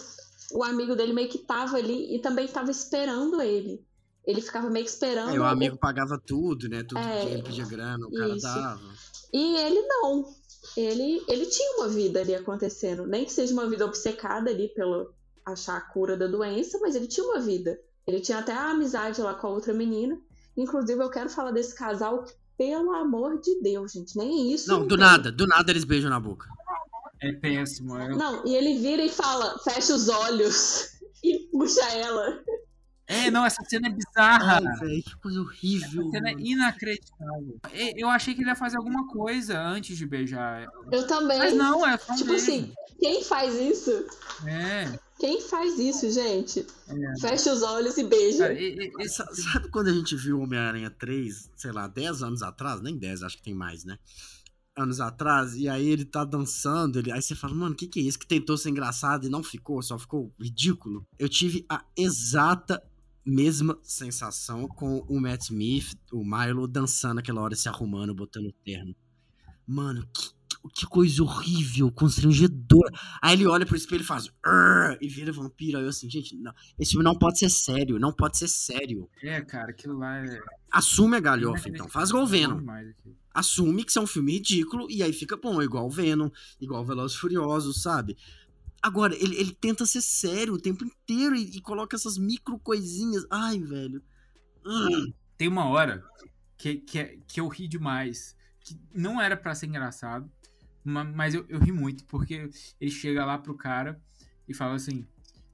[0.53, 3.85] o amigo dele meio que tava ali e também tava esperando ele.
[4.27, 5.35] Ele ficava meio que esperando.
[5.35, 8.47] É, o amigo pagava tudo, né, tudo É, que ele pedia grana, o cara isso.
[8.47, 8.81] dava.
[9.33, 10.25] E ele não.
[10.77, 13.07] Ele, ele tinha uma vida ali acontecendo.
[13.07, 15.13] Nem que seja uma vida obcecada ali pelo
[15.45, 17.79] achar a cura da doença, mas ele tinha uma vida.
[18.07, 20.21] Ele tinha até a amizade lá com a outra menina.
[20.57, 24.17] Inclusive, eu quero falar desse casal, que, pelo amor de Deus, gente.
[24.17, 24.69] Nem isso.
[24.69, 24.99] Não, do tem.
[24.99, 26.47] nada, do nada eles beijam na boca.
[27.22, 27.96] É péssimo.
[27.98, 30.90] É, Não, e ele vira e fala, fecha os olhos
[31.22, 32.42] e puxa ela.
[33.06, 34.61] é não, essa cena é bizarra.
[34.64, 36.00] Ai, velho, que coisa horrível.
[36.02, 37.61] Essa cena é inacreditável.
[37.96, 40.72] Eu achei que ele ia fazer alguma coisa antes de beijar ela.
[40.92, 41.38] Eu também.
[41.38, 42.44] Mas não, é só um Tipo beijo.
[42.44, 44.06] assim, quem faz isso?
[44.46, 44.98] É.
[45.18, 46.66] Quem faz isso, gente?
[46.88, 47.20] É.
[47.20, 48.38] Fecha os olhos e beija.
[48.48, 52.80] Cara, e- e- Sabe quando a gente viu Homem-Aranha 3, sei lá, 10 anos atrás?
[52.80, 53.98] Nem 10, acho que tem mais, né?
[54.81, 58.01] Anos atrás, e aí ele tá dançando, ele, aí você fala, mano, o que, que
[58.01, 58.19] é isso?
[58.19, 61.07] Que tentou ser engraçado e não ficou, só ficou ridículo.
[61.19, 62.83] Eu tive a exata
[63.25, 68.53] mesma sensação com o Matt Smith, o Milo, dançando aquela hora, se arrumando, botando o
[68.64, 68.95] terno.
[69.66, 70.31] Mano, que,
[70.75, 72.90] que coisa horrível, constrangedora.
[73.23, 74.29] Aí ele olha pro espelho e faz,
[75.01, 75.79] e vira vampiro.
[75.79, 79.09] Aí eu assim, gente, não, esse filme não pode ser sério, não pode ser sério.
[79.23, 80.40] é, cara, aquilo lá é.
[80.73, 81.88] Assume a galhofa, então.
[81.88, 82.61] Faz igual o Venom.
[83.33, 87.16] Assume que isso é um filme ridículo e aí fica bom, igual Venom, igual Velozes
[87.16, 88.16] Furiosos, sabe?
[88.83, 93.27] Agora, ele, ele tenta ser sério o tempo inteiro e, e coloca essas micro coisinhas.
[93.31, 94.03] Ai, velho.
[94.64, 95.12] Hum.
[95.37, 96.03] Tem uma hora
[96.57, 98.35] que, que, é- que eu ri demais.
[98.61, 100.31] Que não era pra ser engraçado,
[100.85, 104.01] ma- mas eu, eu ri muito, porque ele chega lá pro cara
[104.49, 105.07] e fala assim: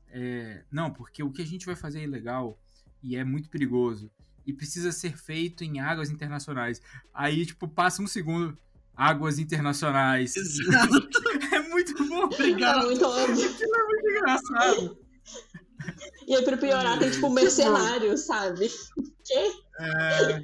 [0.09, 2.61] é, Não, porque o que a gente vai fazer é ilegal
[3.03, 4.11] e é muito perigoso.
[4.47, 6.81] E precisa ser feito em águas internacionais.
[7.13, 8.57] Aí, tipo, passa um segundo.
[8.97, 10.37] Águas internacionais.
[10.37, 11.09] Exato.
[11.53, 12.23] É muito bom.
[12.23, 12.87] É Obrigado.
[12.87, 13.51] muito óbvio.
[13.51, 14.99] Aquilo é muito engraçado.
[16.27, 18.71] E aí, pra piorar, tem tipo um mercenário, sabe?
[19.79, 20.41] É,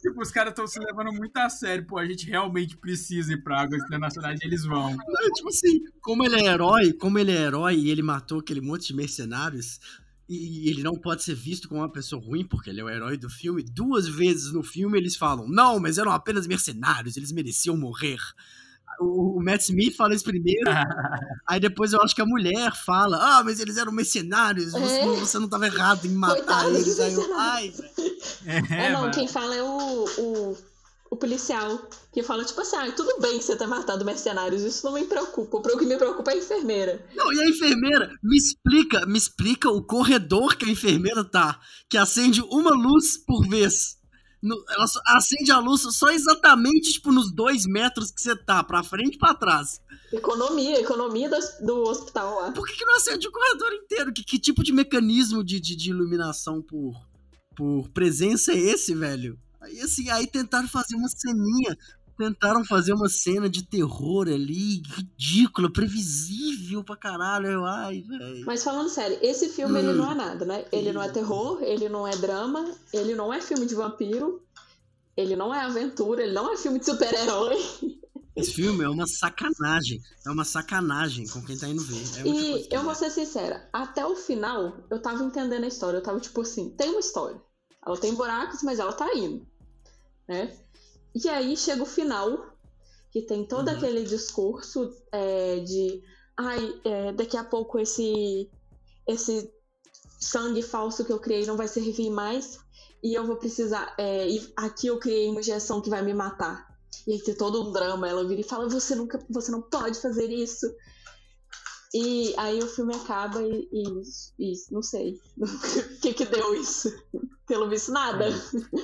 [0.00, 1.86] tipo, os caras estão se levando muito a sério.
[1.86, 4.90] Pô, a gente realmente precisa ir pra águas internacionais e eles vão.
[4.96, 8.60] Não, tipo assim, como ele é herói, como ele é herói e ele matou aquele
[8.60, 9.80] monte de mercenários,
[10.28, 13.16] e ele não pode ser visto como uma pessoa ruim, porque ele é o herói
[13.16, 17.76] do filme, duas vezes no filme eles falam, não, mas eram apenas mercenários, eles mereciam
[17.76, 18.18] morrer.
[19.00, 20.68] O, o Matt Smith fala isso primeiro,
[21.46, 25.06] aí depois eu acho que a mulher fala, ah, mas eles eram mercenários, você, É.
[25.06, 27.00] não, você não tava errado em matar Coitados eles.
[27.00, 28.18] Aí eu, ai, velho.
[28.70, 30.56] É, não, mas- quem fala é o, o,
[31.10, 31.88] o policial.
[32.12, 35.04] Que fala, tipo assim, ah, tudo bem que você tá matando mercenários, isso não me
[35.04, 35.58] preocupa.
[35.58, 37.06] O que me preocupa é a enfermeira.
[37.14, 41.96] Não, e a enfermeira, me explica, me explica o corredor que a enfermeira tá, que
[41.96, 43.96] acende uma luz por vez.
[44.42, 44.84] No- ela
[45.16, 49.18] acende a luz só exatamente, tipo, nos dois metros que você tá, pra frente e
[49.18, 49.80] pra trás.
[50.12, 52.52] Economia, economia do, do hospital lá.
[52.52, 54.12] Por que, que não acende o corredor inteiro?
[54.12, 56.94] Que, que tipo de mecanismo de, de, de iluminação por,
[57.56, 59.38] por presença é esse, velho?
[59.68, 61.76] Aí, assim, aí tentaram fazer uma ceninha
[62.18, 67.64] tentaram fazer uma cena de terror ali, ridícula, previsível pra caralho.
[67.64, 68.44] Ai, velho.
[68.44, 70.64] Mas falando sério, esse filme ele não é nada, né?
[70.72, 74.42] Ele não é terror, ele não é drama, ele não é filme de vampiro,
[75.16, 77.56] ele não é aventura, ele não é filme de super-herói.
[78.34, 80.00] Esse filme é uma sacanagem.
[80.24, 81.96] É uma sacanagem com quem tá indo ver.
[81.96, 85.98] É E eu vou ser sincera, até o final eu tava entendendo a história.
[85.98, 87.40] Eu tava tipo assim, tem uma história.
[87.84, 89.46] Ela tem buracos, mas ela tá indo.
[90.28, 90.54] Né?
[91.14, 92.54] E aí chega o final,
[93.10, 93.76] que tem todo Uhum.
[93.76, 96.02] aquele discurso é, de
[96.36, 98.48] ai, é, daqui a pouco esse,
[99.06, 99.50] esse
[100.20, 102.58] sangue falso que eu criei não vai servir mais.
[103.02, 103.94] E eu vou precisar.
[103.96, 106.66] é, e aqui eu criei uma injeção que vai me matar.
[107.06, 108.08] E aí tem todo um drama.
[108.08, 110.66] Ela vira e fala: Você nunca, você não pode fazer isso.
[111.94, 114.02] E aí o filme acaba e, e-
[114.38, 115.46] e não sei o
[116.02, 116.90] que que deu isso.
[117.46, 118.26] Pelo visto, nada.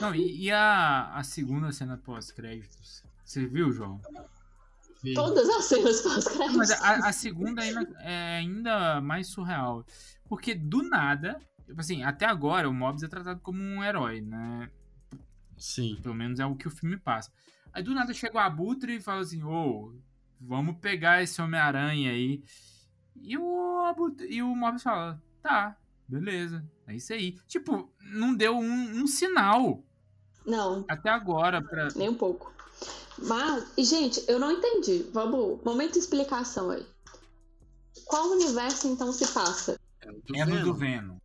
[0.01, 3.03] Não, e, e a, a segunda cena pós-créditos?
[3.25, 4.01] Você viu, João?
[5.15, 6.57] Todas as cenas pós-créditos.
[6.57, 9.85] Mas a, a segunda ainda é ainda mais surreal.
[10.27, 14.71] Porque do nada, tipo assim, até agora o Mobius é tratado como um herói, né?
[15.59, 15.99] Sim.
[16.03, 17.31] Pelo menos é o que o filme passa.
[17.71, 19.93] Aí do nada chega o Abutre e fala assim: Ô,
[20.41, 22.43] vamos pegar esse Homem-Aranha aí.
[23.21, 25.77] E o, Abutre, e o Mobius fala: Tá,
[26.09, 27.39] beleza, é isso aí.
[27.47, 29.83] Tipo, não deu um, um sinal
[30.47, 31.89] Não, até agora pra.
[31.97, 32.53] nem um pouco.
[33.19, 35.09] Mas, e, gente, eu não entendi.
[35.13, 36.85] Vamos, momento de explicação aí.
[38.07, 39.79] Qual universo então se passa?
[40.03, 41.17] É, do É no do Venom.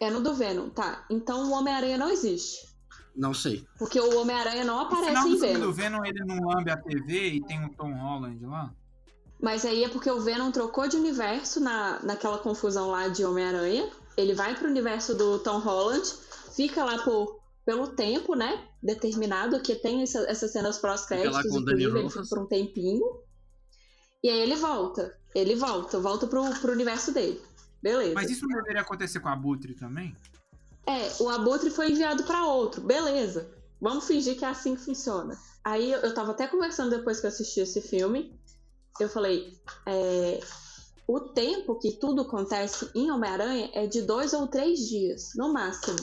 [0.00, 1.04] É no do Venom, tá?
[1.08, 2.70] Então o Homem-Aranha não existe.
[3.16, 3.66] Não sei.
[3.78, 5.66] Porque o Homem-Aranha não No aparece final em do filme Venom.
[5.66, 8.74] do Venom, ele não lambe a TV e tem o Tom Holland lá?
[9.42, 13.90] Mas aí é porque o Venom trocou de universo na, naquela confusão lá de Homem-Aranha.
[14.16, 16.06] Ele vai pro universo do Tom Holland,
[16.54, 18.64] fica lá por, pelo tempo, né?
[18.80, 22.46] Determinado, que tem essa- essas cenas Fica lá pós-créditos, o inclusive, ele fica por um
[22.46, 23.04] tempinho.
[24.22, 25.18] E aí ele volta.
[25.34, 27.40] Ele volta, volta pro, pro universo dele.
[27.82, 28.14] Beleza.
[28.14, 30.14] Mas isso não deveria acontecer com a Abutre também?
[30.86, 32.80] É, o Abutre foi enviado pra outro.
[32.80, 33.50] Beleza.
[33.80, 35.36] Vamos fingir que é assim que funciona.
[35.64, 38.38] Aí eu eu tava até conversando depois que eu assisti esse filme.
[39.00, 40.40] Eu falei, é,
[41.06, 45.98] o tempo que tudo acontece em Homem-Aranha é de dois ou três dias, no máximo.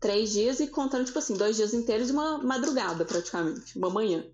[0.00, 4.24] Três dias e contando, tipo assim, dois dias inteiros e uma madrugada, praticamente, uma manhã.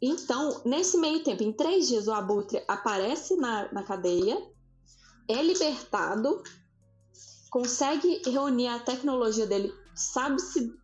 [0.00, 4.36] Então, nesse meio tempo, em três dias, o Abutre aparece na, na cadeia,
[5.28, 6.42] é libertado,
[7.50, 10.74] consegue reunir a tecnologia dele, sabe-se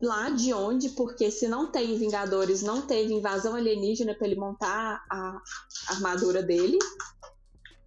[0.00, 5.04] lá de onde, porque se não tem Vingadores, não teve invasão alienígena para ele montar
[5.10, 5.40] a
[5.88, 6.78] armadura dele.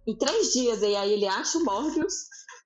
[0.06, 2.14] Em três dias, e aí ele acha o Morbius,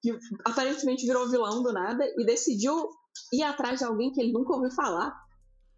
[0.02, 0.10] que
[0.44, 2.88] aparentemente virou vilão do nada, e decidiu
[3.32, 5.14] ir atrás de alguém que ele nunca ouviu falar.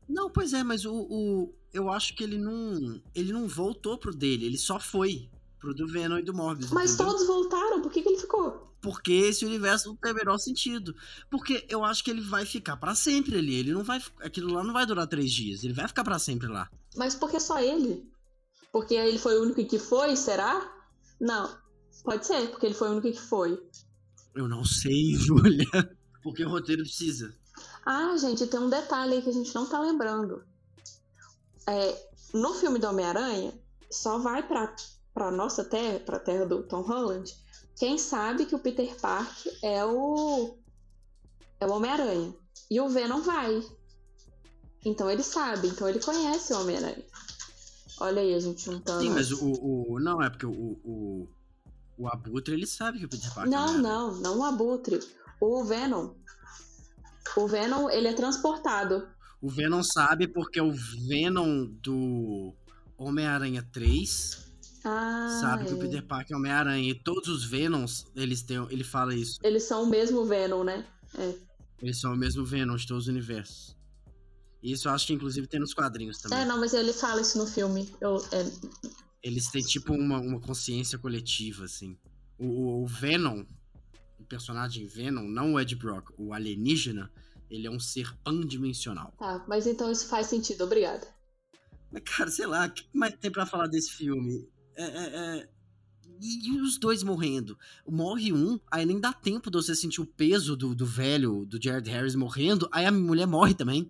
[0.08, 4.14] Não, pois é, mas o, o- eu acho que ele não, ele não voltou pro
[4.14, 6.70] dele, ele só foi pro do Venom e do Morbius.
[6.70, 7.12] Mas entendeu?
[7.12, 8.68] todos voltaram, por que, que ele ficou?
[8.80, 10.94] Porque esse universo não tem o menor sentido.
[11.30, 13.54] Porque eu acho que ele vai ficar pra sempre ali.
[13.54, 15.64] Ele não vai, aquilo lá não vai durar três dias.
[15.64, 16.70] Ele vai ficar pra sempre lá.
[16.96, 18.08] Mas por que só ele?
[18.72, 20.72] Porque ele foi o único que foi, será?
[21.20, 21.58] Não.
[22.04, 23.60] Pode ser, porque ele foi o único que foi.
[24.34, 25.66] Eu não sei, Júlia.
[26.22, 27.34] Porque o roteiro precisa.
[27.84, 30.44] Ah, gente, tem um detalhe aí que a gente não tá lembrando.
[31.66, 33.52] É, no filme do Homem-Aranha,
[33.90, 34.74] só vai pra,
[35.18, 37.34] pra nossa terra, pra terra do Tom Holland,
[37.76, 40.56] quem sabe que o Peter Parker é o.
[41.58, 42.32] é o Homem-Aranha.
[42.70, 43.60] E o Venom vai.
[44.84, 47.04] Então ele sabe, então ele conhece o Homem-Aranha.
[48.00, 49.02] Olha aí, a gente juntando.
[49.02, 50.52] Sim, mas o, o- Não, é porque o.
[50.84, 51.28] O,
[51.98, 53.50] o Abutre, ele sabe que o Peter Parker.
[53.50, 53.78] Não, é.
[53.78, 55.00] não, não o Abutre.
[55.40, 56.14] O Venom.
[57.36, 59.08] O Venom, ele é transportado.
[59.42, 60.72] O Venom sabe porque o
[61.08, 62.54] Venom do
[62.96, 64.47] Homem-Aranha 3
[64.84, 65.80] Ah, sabe que o é.
[65.80, 66.90] Peter Parker é Homem-Aranha.
[66.90, 69.38] E todos os Venoms, eles têm, ele fala isso.
[69.42, 70.86] Eles são o mesmo Venom, né?
[71.80, 73.76] Eles são o mesmo Venom de todos os universos.
[74.62, 76.40] Isso eu acho que inclusive tem nos quadrinhos também.
[76.40, 77.88] É, não, mas ele fala isso no filme.
[78.00, 78.44] Eu, é,
[79.22, 81.96] Eles têm tipo uma, uma consciência coletiva, assim.
[82.38, 83.44] O, o- o Venom,
[84.18, 87.10] o personagem Venom, não o Ed Brock, o alienígena,
[87.48, 89.12] ele é um ser pandimensional.
[89.18, 91.06] tá, mas então isso faz sentido, obrigada.
[91.90, 94.46] Mas, cara, sei lá, o que mais tem pra falar desse filme?
[94.78, 95.48] É, é- é-
[96.20, 97.56] E, e os dois morrendo?
[97.86, 101.62] Morre um, aí nem dá tempo de você sentir o peso do, do velho, do
[101.62, 103.88] Jared Harris morrendo, aí a mulher morre também.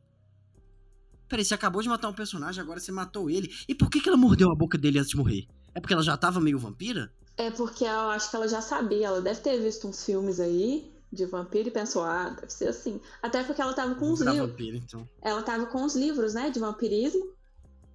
[1.29, 3.55] Peraí, você acabou de matar um personagem, agora você matou ele.
[3.69, 5.47] E por que, que ela mordeu a boca dele antes de morrer?
[5.75, 7.11] É porque ela já tava meio vampira?
[7.37, 10.93] É porque eu acho que ela já sabia, ela deve ter visto uns filmes aí
[11.13, 13.01] de vampiro e pensou, ah, deve ser assim.
[13.23, 14.55] Até porque ela tava com os livros.
[14.85, 15.09] então.
[15.23, 17.38] Ela tava com os livros, né, de vampirismo.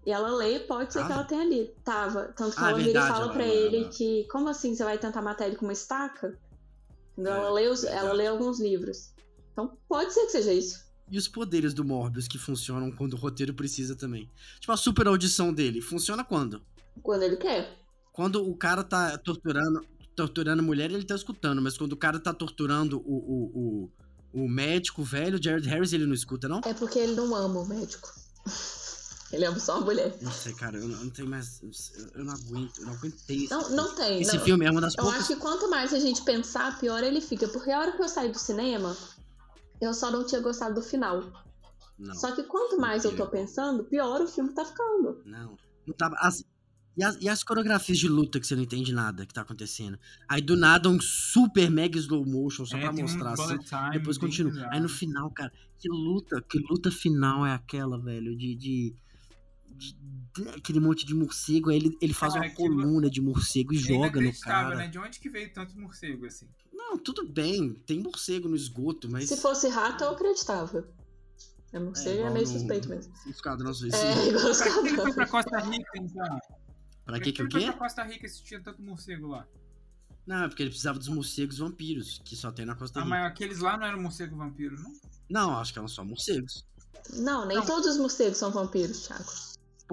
[0.05, 1.13] E ela lê, pode ser que Tava?
[1.21, 1.71] ela tenha lido.
[1.83, 2.23] Tava.
[2.35, 4.97] Tanto que Ah, ela vira e fala ela- ele ela- que, como assim você vai
[4.97, 6.37] tentar matar ele com uma estaca?
[7.17, 9.13] Então É, ela, lê os- ela lê alguns livros.
[9.53, 10.83] Então pode ser que seja isso.
[11.09, 14.29] E os poderes do Morbius que funcionam quando o roteiro precisa também.
[14.59, 16.61] Tipo, a super audição dele, funciona quando?
[17.01, 17.77] Quando ele quer.
[18.11, 19.85] Quando o cara tá torturando,
[20.15, 23.89] torturando mulher, ele tá escutando, mas quando o cara tá torturando o, o,
[24.33, 26.61] o, o médico velho, Jared Harris, ele não escuta, não?
[26.65, 28.11] É porque ele não ama o médico.
[29.33, 30.15] Ele ama só a mulher.
[30.21, 31.61] Não sei, cara, eu não, eu não tenho mais.
[31.61, 31.71] eu-
[32.15, 33.47] Eu não aguento, eu não aguentei.
[33.49, 33.75] Não, filme.
[33.75, 34.21] não tem.
[34.21, 34.43] Esse não.
[34.45, 35.19] filme é uma das Eu poucas.
[35.21, 37.47] acho que quanto mais a gente pensar, pior ele fica.
[37.47, 38.95] Porque a hora que eu saí do cinema,
[39.81, 41.23] eu só não tinha gostado do final.
[41.97, 45.21] Não, Só que quanto mais eu tô pensando, pior o filme tá ficando.
[45.25, 45.57] não.
[45.85, 46.15] Não tava.
[46.19, 46.43] as-
[46.95, 49.97] e, as, e as coreografias de luta que você não entende nada que tá acontecendo?
[50.29, 53.57] Aí do nada um super mega slow motion só É, pra tem um mostrar assim.
[53.93, 54.67] Depois continua.
[54.71, 58.55] Aí no final, cara, que luta, que luta final é aquela, velho, de.
[58.55, 58.95] de,
[59.77, 59.93] de-
[60.35, 63.73] de- aquele monte de morcego, aí ele, ele faz Cara, uma aquilo- coluna de morcego
[63.73, 64.75] e É joga no cara.
[64.75, 64.87] né?
[64.87, 66.47] De onde que veio tanto morcego, assim?
[66.73, 69.29] Não, tudo bem, tem morcego no esgoto, mas.
[69.29, 70.87] Se fosse rato, eu acreditava.
[71.71, 73.13] É, morcego é, igual meio no- suspeito mesmo.
[73.27, 73.97] Esquadrão Suicida.
[74.03, 76.39] É, igual os Pra que ele foi pra Costa Rica, então?
[77.05, 77.59] Pra que que o quê?
[77.65, 79.47] pra Costa Rica se tinha tanto morcego lá?
[80.25, 83.09] Não, é porque ele precisava dos morcegos vampiros, que só tem na Costa Ah, Rica.
[83.15, 84.93] mas aqueles lá não eram morcego vampiro, não?
[85.29, 86.65] Não, acho que eram só morcegos.
[87.15, 87.65] Não, nem Não.
[87.65, 89.25] todos os morcegos são vampiros, Thiago.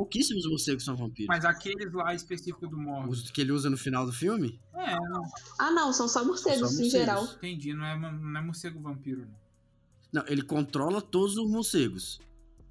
[0.00, 1.26] Pouquíssimos morcegos são vampiros.
[1.28, 3.24] Mas aqueles lá específicos do Morbius.
[3.24, 4.58] Os que ele usa no final do filme?
[4.72, 5.22] É, não,
[5.58, 6.90] Ah, não, são só morcegos, Só em morcegos.
[6.92, 7.24] geral.
[7.34, 7.74] entendi.
[7.74, 10.22] Não é, não é morcego vampiro, não.
[10.22, 12.18] Não, ele controla todos os morcegos.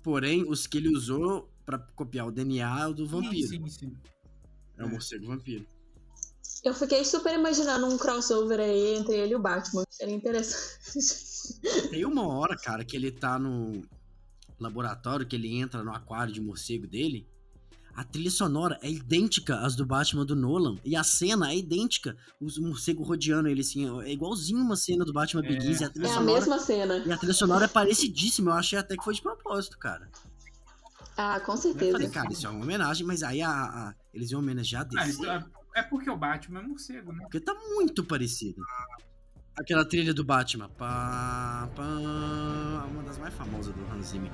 [0.01, 3.47] Porém, os que ele usou pra copiar o DNA é do vampiro.
[3.47, 3.97] Sim, sim, sim.
[4.75, 5.67] É o morcego vampiro.
[6.63, 9.83] Eu fiquei super imaginando um crossover aí entre ele e o Batman.
[9.91, 11.59] Seria interessante.
[11.91, 13.83] Tem uma hora, cara, que ele tá no
[14.63, 17.27] laboratório, que ele entra no aquário de morcego dele.
[17.95, 20.75] A trilha sonora é idêntica às do Batman do Nolan.
[20.85, 22.15] E a cena é idêntica.
[22.39, 23.89] Os morcegos rodeando ele assim.
[24.03, 25.47] É igualzinho uma cena do Batman É.
[25.49, 25.81] Begins.
[25.81, 26.33] E a trilha É a sonora.
[26.39, 26.97] mesma cena.
[26.99, 28.51] E a trilha sonora é parecidíssima.
[28.51, 30.09] Eu achei até que foi de propósito, cara.
[31.17, 31.91] Ah, com Eu certeza.
[31.91, 35.09] falei, cara, isso é uma homenagem, mas aí a, a- eles iam homenagear Ah, DC.
[35.09, 35.45] isso é,
[35.75, 37.19] é porque o Batman é morcego, né?
[37.23, 38.61] Porque tá muito parecido.
[39.59, 40.69] Aquela trilha do Batman.
[40.69, 41.83] Pá, pá,
[42.89, 44.31] uma das mais famosas do Hans Zimmer.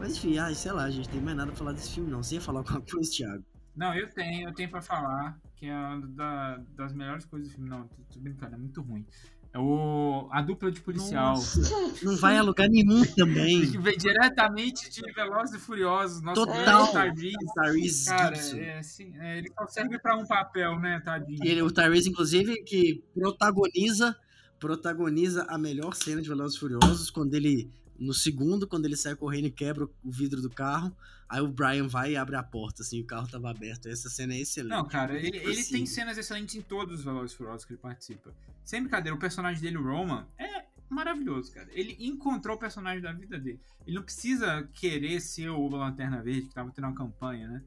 [0.00, 2.22] Mas enfim, ai, sei lá, a gente tem mais nada pra falar desse filme, não.
[2.22, 3.44] Você ia falar alguma coisa, Thiago?
[3.76, 7.54] Não, eu tenho, eu tenho pra falar que é uma da- das melhores coisas do
[7.54, 7.70] filme.
[7.70, 9.06] Não, tô, tô brincando, é muito ruim.
[9.52, 11.34] É o, a dupla de policial.
[11.36, 11.60] Nossa,
[12.02, 13.70] não vai a lugar nenhum também.
[13.70, 16.20] Que vem diretamente de Velozes e Furiosos.
[16.20, 16.92] Nosso Total.
[16.92, 17.36] Tyrese.
[17.54, 21.38] Tyrese Cara, é, assim, é, ele só serve pra um papel, né, tadinho?
[21.42, 24.14] Ele, o Tyrese, inclusive, que protagoniza
[24.58, 29.46] protagoniza a melhor cena de Velozes Furiosos, quando ele, no segundo, quando ele sai correndo
[29.46, 30.94] e quebra o vidro do carro,
[31.28, 33.88] aí o Brian vai e abre a porta, assim, o carro tava aberto.
[33.88, 34.70] Essa cena é excelente.
[34.70, 35.86] Não, cara, ele, ele tem Impossível.
[35.86, 38.34] cenas excelentes em todos os Velozes Furiosos que ele participa.
[38.64, 41.68] Sem brincadeira, o personagem dele, o Roman, é maravilhoso, cara.
[41.72, 43.60] Ele encontrou o personagem da vida dele.
[43.86, 47.62] Ele não precisa querer ser o Lanterna Verde, que tava tendo uma campanha, né?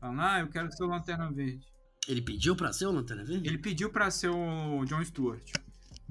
[0.00, 1.66] Falando, ah, eu quero ser o Lanterna Verde.
[2.08, 3.46] Ele pediu pra ser o Lanterna Verde?
[3.46, 5.42] Ele pediu pra ser o John Stewart,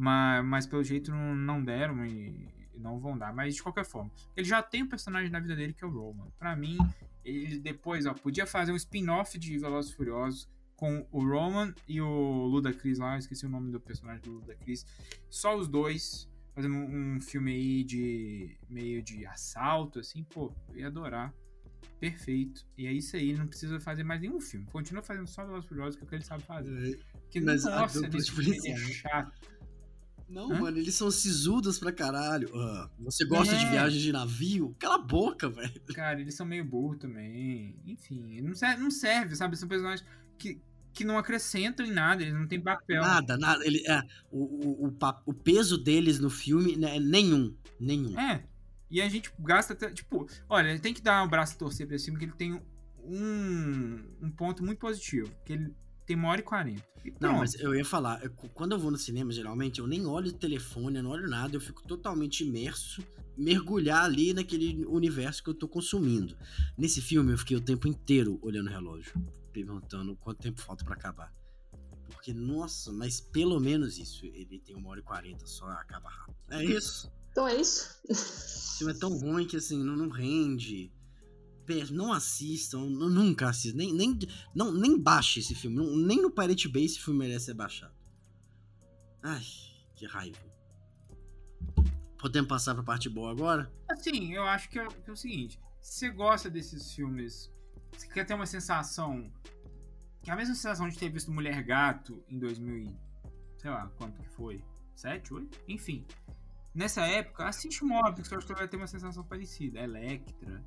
[0.02, 3.32] mas, mas pelo jeito não, deram e, não vão dar.
[3.32, 5.92] Mas de qualquer forma, ele já tem um personagem na vida dele que é o
[5.92, 6.28] Roman.
[6.40, 6.80] Pra mim,
[7.24, 12.46] ele depois, ó, podia fazer um spin-off de Velozes Furiosos com o Roman e o
[12.48, 14.88] Ludacris lá, eu esqueci o nome do personagem do Ludacris.
[15.30, 20.78] Só os dois fazendo um, um filme aí de meio de assalto, assim, pô, eu
[20.78, 21.32] ia adorar.
[22.00, 22.66] Perfeito.
[22.76, 24.66] E é isso aí, ele não precisa fazer mais nenhum filme.
[24.72, 27.00] Continua fazendo só Velozes Furiosos, que é o que ele sabe fazer.
[27.30, 29.61] Que Mas a nossa, dupla nesse de filme é chato.
[30.32, 30.60] Não, Hã?
[30.62, 32.50] mano, eles são sisudos pra caralho.
[32.56, 33.70] Ah, você gosta de É.
[33.70, 34.74] viagem de navio?
[34.80, 35.82] Cala a boca, velho.
[35.94, 37.76] Cara, eles são meio burros também.
[37.86, 39.58] Enfim, não serve, não serve, sabe?
[39.58, 40.08] São personagens
[40.38, 40.62] que,
[40.94, 43.02] que não acrescentam em nada, eles não têm papel.
[43.02, 43.66] Nada, nada.
[43.66, 44.02] Ele, é,
[44.32, 47.54] o, o, o, o peso deles no filme né, é nenhum.
[47.78, 48.18] Nenhum.
[48.18, 48.46] É.
[48.90, 49.92] E a gente gasta até.
[49.92, 52.54] Tipo, olha, tem que dar um braço a torcer pra esse filme, que ele tem
[53.04, 55.30] um, um ponto muito positivo.
[55.46, 55.74] Que ele
[56.12, 56.84] tem uma hora e quarenta.
[57.20, 60.30] Não, mas eu ia falar, eu- quando eu vou no cinema, geralmente, eu nem olho
[60.30, 63.02] o telefone, eu não olho nada, eu fico totalmente imerso,
[63.38, 66.38] mergulhar ali naquele universo que eu tô consumindo.
[66.78, 69.14] Nesse filme, eu fiquei o tempo inteiro olhando o relógio,
[69.52, 71.34] perguntando quanto tempo falta pra acabar.
[72.10, 76.36] Porque, nossa, mas pelo menos isso, ele tem uma hora e quarenta, só acaba rápido.
[76.52, 77.12] É isso.
[77.32, 78.00] Então é isso.
[78.08, 80.92] Esse filme é tão ruim que, assim, não, não rende.
[81.92, 84.18] Não assistam, nu- nunca assistam, nem, nem,
[84.54, 85.76] não, nem baixe esse filme.
[85.78, 87.94] não- nem no Pirate Bay esse filme merece ser baixado.
[89.24, 89.44] Ai,
[89.96, 90.40] que raiva.
[92.20, 93.72] Podemos passar pra parte boa agora?
[93.90, 97.52] Assim, eu acho que é, que é o seguinte: se você gosta desses filmes
[97.98, 99.32] Você quer ter uma sensação.
[100.24, 102.78] Que é a mesma sensação de ter visto Mulher Gato em 2000.
[102.84, 102.96] e-
[103.58, 104.64] Sei lá, quanto que foi?
[104.96, 105.60] 7, 8?
[105.68, 106.06] Enfim.
[106.74, 109.80] Nessa época, assiste Morbius, que eu acho que vai ter uma sensação parecida.
[109.82, 110.64] Electra.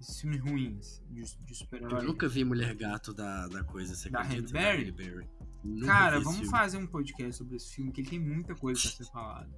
[0.00, 2.04] Esses filmes ruins de, de Eu super-herói.
[2.04, 4.58] nunca vi Mulher Gato da, da coisa, você Da acredita?
[4.58, 5.28] Halle Berry?
[5.64, 6.50] Da Cara, vamos filme.
[6.50, 9.52] fazer um podcast sobre esse filme, que ele tem muita coisa pra ser falado.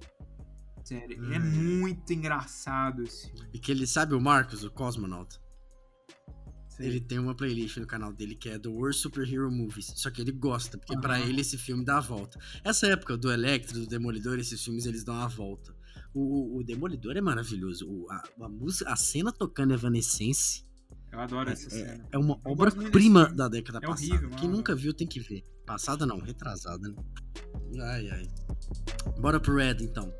[0.83, 1.79] Sério, ele é Hum.
[1.79, 3.49] muito engraçado esse filme.
[3.53, 5.39] E que ele sabe o Marcos, o Cosmonaut.
[6.69, 6.91] Sério.
[6.93, 9.93] Ele tem uma playlist no canal dele que é The Worst Superhero Movies.
[9.97, 11.25] Só que ele gosta, porque pra Aham.
[11.29, 12.39] ele esse filme dá a volta.
[12.63, 15.75] Essa época do Electro, do Demolidor, esses filmes eles dão a volta.
[16.13, 17.87] O, o- Demolidor é maravilhoso.
[17.89, 20.65] O- a, a música, a cena tocando Evanescence
[21.11, 22.07] Eu adoro essa é, cena.
[22.11, 24.07] é uma gosto muito obra-prima da década É passada.
[24.13, 25.45] horrível, Quem nunca viu tem que ver.
[25.65, 26.95] Passada não, retrasada, né?
[27.81, 28.27] Ai, ai.
[29.19, 30.11] Bora pro Red, então.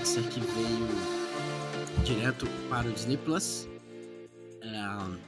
[0.00, 3.68] Pixar que veio direto para o Disney Plus.
[4.62, 5.18] É,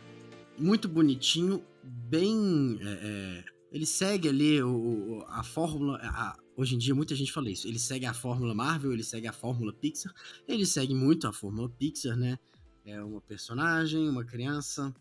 [0.58, 2.78] muito bonitinho, bem.
[2.80, 5.98] é, é, ele segue ali o, a fórmula.
[6.02, 7.66] a- hoje em dia muita gente fala isso.
[7.68, 10.12] Ele segue a fórmula Marvel, ele segue a fórmula Pixar.
[10.48, 12.38] Ele segue muito a fórmula Pixar, né?
[12.84, 14.94] É uma personagem, uma criança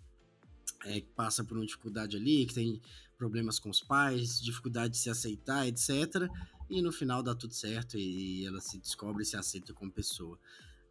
[0.85, 2.81] é, que passa por uma dificuldade ali, que tem
[3.17, 6.27] problemas com os pais, dificuldade de se aceitar, etc.
[6.71, 10.39] E no final dá tudo certo e, ela se descobre e se aceita como pessoa.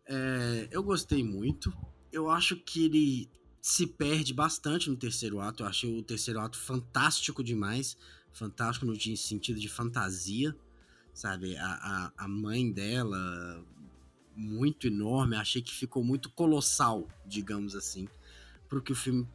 [0.04, 1.72] É, eu gostei muito.
[2.12, 3.30] Eu acho que ele
[3.62, 5.62] se perde bastante no terceiro ato.
[5.62, 7.96] Eu achei o terceiro ato fantástico demais.
[8.30, 10.54] Fantástico no sentido de fantasia,
[11.14, 11.56] sabe?
[11.56, 13.64] A, a, a mãe dela,
[14.36, 15.34] muito enorme.
[15.34, 18.06] Achei que ficou muito colossal, digamos assim,
[18.68, 19.26] pro que o filme,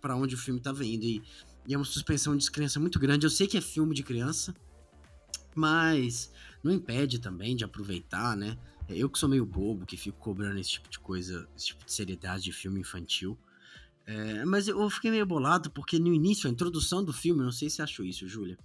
[0.00, 1.04] pra onde o filme tava indo.
[1.04, 1.22] E,
[1.68, 3.26] e é uma suspensão de descrença muito grande.
[3.26, 4.54] Eu sei que é filme de criança,
[5.60, 6.32] mas
[6.64, 8.56] não impede também de aproveitar, né?
[8.88, 11.84] É Eu que sou meio bobo, que fico cobrando esse tipo de coisa, esse tipo
[11.84, 13.38] de seriedade de filme infantil.
[14.06, 17.68] É, mas eu fiquei meio bolado porque no início, a introdução do filme, não sei
[17.70, 18.58] se achou isso, Júlia.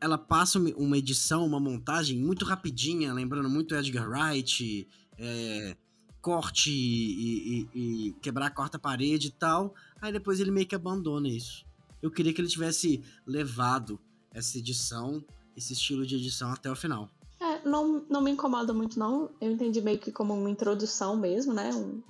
[0.00, 5.76] Ela passa uma- edição, uma montagem muito rapidinha, lembrando muito Edgar Wright, é,
[6.20, 9.74] corte e, e- e quebrar a quarta parede e tal.
[10.00, 11.64] Aí depois ele meio que abandona isso.
[12.02, 14.00] Eu queria que ele tivesse levado
[14.36, 15.24] essa edição,
[15.56, 17.08] esse estilo de edição até o final.
[17.40, 19.30] É, não, não me incomoda muito, não.
[19.40, 21.70] Eu entendi meio que como uma introdução mesmo, né?
[21.74, 22.02] Um-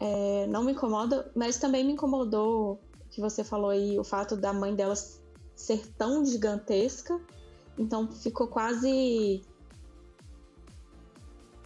[0.00, 2.80] É, não me incomoda, mas também me incomodou
[3.10, 4.94] que você falou aí o fato da mãe dela
[5.56, 7.20] ser tão gigantesca.
[7.76, 9.42] Então ficou quase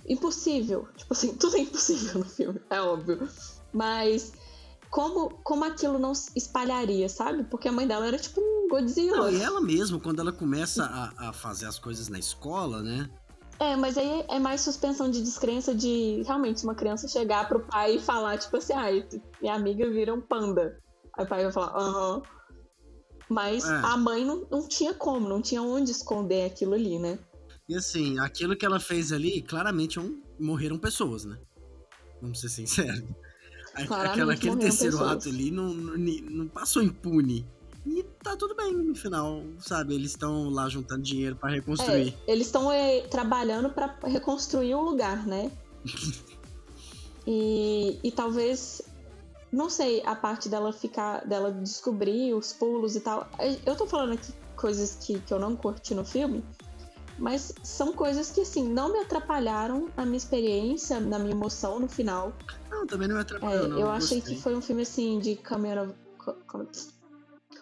[0.08, 0.88] impossível.
[0.96, 3.28] Tipo assim, tudo é impossível no filme, é óbvio.
[3.72, 4.32] Mas
[4.90, 7.44] como, como aquilo não se espalharia, sabe?
[7.44, 8.40] Porque a mãe dela era tipo
[8.72, 9.16] Godzilla.
[9.18, 13.10] Não, e ela mesmo, quando ela começa a, a fazer as coisas na escola, né?
[13.60, 17.96] É, mas aí é mais suspensão de descrença de realmente uma criança chegar pro pai
[17.96, 19.06] e falar, tipo assim, ai,
[19.42, 20.78] minha amiga vira um panda.
[21.18, 22.22] Aí o pai vai falar, aham.
[23.28, 23.68] Mas É.
[23.84, 27.18] a mãe não, não tinha como, não tinha onde esconder aquilo ali, né?
[27.68, 31.38] E assim, aquilo que ela fez ali, claramente é um- morreram pessoas, né?
[32.22, 33.02] Vamos ser sinceros.
[33.86, 35.12] Claramente Aquela, aquele terceiro pessoas.
[35.12, 37.46] ato ali não, não, não passou impune.
[37.84, 39.94] E tá tudo bem no final, sabe?
[39.94, 42.14] Eles estão lá juntando dinheiro pra reconstruir.
[42.26, 42.68] É, eles estão
[43.10, 45.50] trabalhando pra reconstruir o lugar, né?
[47.26, 48.82] E, e talvez,
[49.52, 53.28] não sei, a parte dela ficar, dela descobrir os pulos e tal.
[53.64, 56.44] Eu tô falando aqui coisas que, que eu não curti no filme,
[57.18, 61.88] mas são coisas que, assim, não me atrapalharam na minha experiência, na minha emoção no
[61.88, 62.32] final.
[62.68, 63.78] Não, também não me atrapalhou, É, não.
[63.78, 64.34] eu achei gostei.
[64.36, 65.94] que foi um filme, assim, de coming of,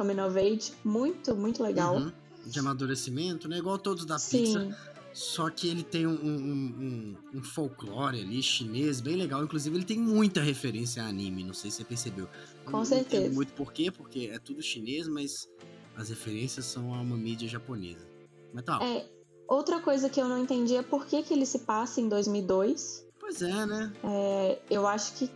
[0.01, 1.97] co- co- coming of age, muito, muito legal.
[1.97, 2.13] Uhum.
[2.47, 3.59] De amadurecimento, né?
[3.59, 4.91] Igual todos da Sim, Pixar.
[5.13, 9.43] Só que ele tem um, um, um- um folclore ali chinês bem legal.
[9.43, 11.43] Inclusive, ele tem muita referência a anime.
[11.45, 12.29] Não sei se você percebeu.
[12.65, 13.35] Com Não- não certeza.
[13.35, 15.49] muito por quê, porque é tudo chinês, mas
[15.97, 18.07] as referências são a uma mídia japonesa.
[18.55, 18.79] Mas tá.
[18.83, 19.05] É,
[19.49, 23.05] outra coisa que eu não entendi é por que, que ele se passa em 2002.
[23.19, 23.93] Pois é, né?
[24.05, 25.31] É, eu acho que.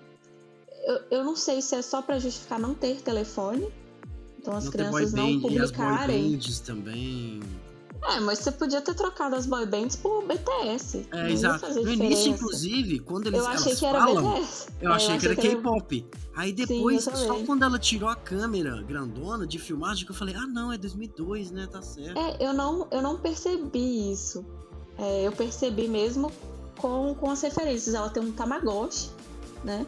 [0.87, 3.69] Eu, eu não sei se é só pra justificar não ter telefone.
[4.45, 6.33] Então as não crianças não band, e as boy publicarem.
[6.33, 7.41] bands também.
[8.03, 11.07] É, mas você podia ter trocado as boy bands por BTS.
[11.11, 11.67] É, exato.
[11.73, 14.69] No início, inclusive, quando eles Eu achei que era falam, BTS.
[14.83, 16.07] Eu achei que era K-pop.
[16.37, 20.15] Aí Sim, depois, eu só quando ela tirou a câmera grandona de filmagem, que eu
[20.15, 21.67] falei, ah não, é 2002, né?
[21.67, 22.19] Tá certo.
[22.19, 24.45] É, eu não, eu não percebi isso.
[24.99, 26.31] É, eu percebi mesmo
[26.77, 27.95] com, com as referências.
[27.95, 29.09] Ela tem um Tamagotchi,
[29.65, 29.87] né?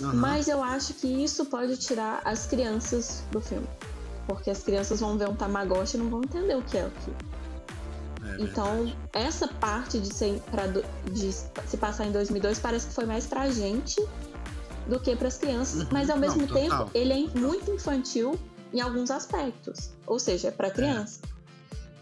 [0.00, 3.66] Mas eu acho que isso pode tirar as crianças do filme.
[4.26, 7.16] Porque as crianças vão ver um Tamagotchi e não vão entender o que é aquilo.
[8.24, 13.04] É Então, essa parte de, ser pra de se passar em 2002 parece que foi
[13.04, 14.02] mais pra gente
[14.88, 15.82] do que pras crianças.
[15.82, 15.88] Uhum.
[15.92, 16.90] Mas ao Não, mesmo tempo, total.
[16.94, 18.38] ele é muito infantil
[18.72, 19.90] em alguns aspectos.
[20.06, 21.20] Ou seja, é pra criança.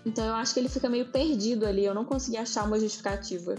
[0.06, 1.84] Então eu acho que ele fica meio perdido ali.
[1.84, 3.56] Eu não consegui achar uma justificativa.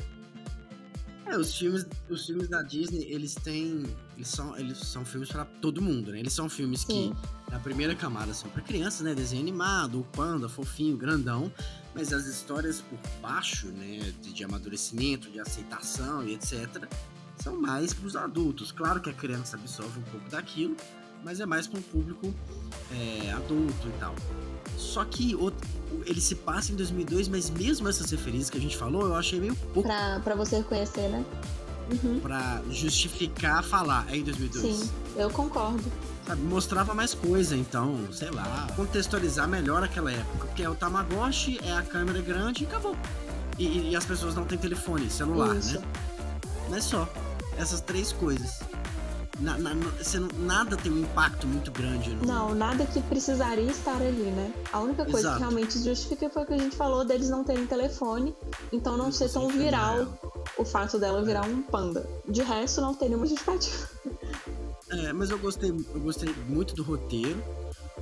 [1.26, 3.86] É, os filmes, os filmes da Disney, eles têm.
[4.16, 6.20] Eles são, eles são filmes pra todo mundo, né?
[6.20, 7.16] Eles são filmes Sim.
[7.46, 9.16] que, na primeira camada, são pra crianças, né?
[9.16, 11.52] Desenho animado, o panda, fofinho, grandão.
[11.96, 14.14] Mas as histórias por baixo, né?
[14.22, 16.88] De, de amadurecimento, de aceitação e etc.,
[17.38, 18.72] são mais pros adultos.
[18.72, 20.76] Claro que a criança absorve um pouco daquilo,
[21.24, 22.34] mas é mais para um público
[22.92, 24.14] é, adulto e tal.
[24.78, 25.52] Só que o-
[26.06, 29.40] ele se passa em 2002, mas mesmo essas referências que a gente falou, eu achei
[29.40, 31.24] meio pouco Pra, pra você reconhecer, né?
[31.92, 32.20] Uhum.
[32.22, 34.76] pra justificar falar é em 2002.
[34.78, 35.84] Sim, eu concordo.
[36.26, 40.48] Sabe, mostrava mais coisa, então, sei lá, contextualizar melhor aquela época.
[40.48, 42.96] Porque o Tamagotchi é a câmera grande e acabou.
[43.60, 45.78] E, e as pessoas não têm telefone, celular, Isso.
[45.78, 45.86] né?
[46.70, 47.08] Não é só.
[47.58, 48.62] Essas três coisas.
[49.40, 52.26] Na- na- você não- nada tem um impacto muito grande no.
[52.26, 54.54] Não, nada que precisaria estar ali, né?
[54.72, 55.36] A única coisa Exato.
[55.36, 58.36] que realmente justifica foi o que a gente falou deles não terem telefone,
[58.72, 60.20] então não Não ser tão viral filmar
[60.58, 62.08] o fato dela virar um panda.
[62.30, 63.88] De resto, não tem nenhuma justificativa.
[64.90, 67.44] É, mas eu gostei, eu gostei muito do roteiro.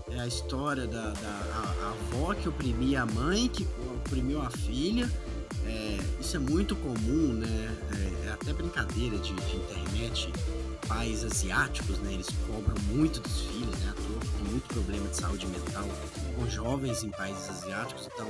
[0.09, 3.65] É a história da, da a- a avó que oprimia a mãe, que
[4.05, 5.09] oprimiu a filha.
[5.65, 7.77] É, isso é muito comum, né?
[8.25, 10.33] É, é até brincadeira de, de internet.
[10.93, 12.13] Pais asiáticos, né?
[12.13, 13.93] Eles cobram muito dos filhos, né?
[14.37, 15.87] Tem muito problema de saúde mental
[16.35, 18.09] com jovens em países asiáticos.
[18.13, 18.27] Então,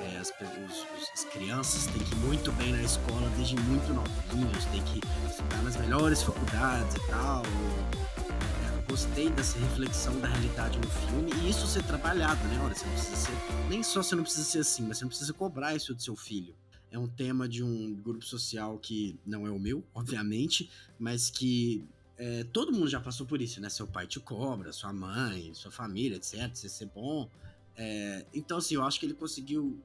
[0.00, 4.64] é, as, os- as crianças têm que ir muito bem na escola desde muito novinhos,
[4.66, 5.00] têm que
[5.30, 7.42] estudar nas melhores faculdades e tal.
[7.46, 12.60] É, gostei dessa reflexão da realidade no filme e isso ser trabalhado, né?
[12.62, 13.32] Olha, você não precisa ser.
[13.70, 16.14] Nem só você não precisa ser assim, mas você não precisa cobrar isso do seu
[16.14, 16.54] filho.
[16.94, 21.84] É um tema de um grupo social que não é o meu, obviamente, mas que
[22.16, 23.68] é, todo mundo já passou por isso, né?
[23.68, 26.54] Seu pai te cobra, sua mãe, sua família, etc.
[26.54, 27.28] Você ser bom.
[27.76, 29.76] É, então, assim, eu acho que ele conseguiu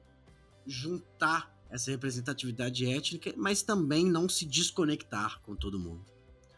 [0.64, 6.04] juntar essa representatividade étnica, mas também não se desconectar com todo mundo.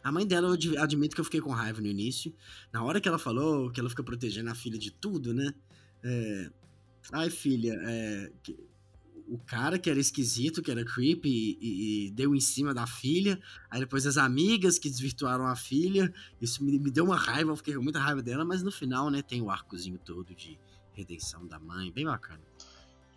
[0.03, 2.31] A mãe dela, eu admi- admito que eu fiquei com raiva no início.
[2.71, 5.51] Na hora que ela falou que ela fica protegendo a filha de tudo, né?
[6.03, 6.51] É,
[7.11, 8.31] Ai, filha, é,
[9.33, 13.41] o cara que era esquisito, que era creepy, e, e- deu em cima da filha.
[13.67, 16.13] Aí depois as amigas que desvirtuaram a filha.
[16.39, 19.09] Isso me, me deu uma raiva, eu fiquei com muita raiva dela, mas no final,
[19.09, 20.59] né, tem o arcozinho todo de
[20.91, 22.41] redenção da mãe, bem bacana.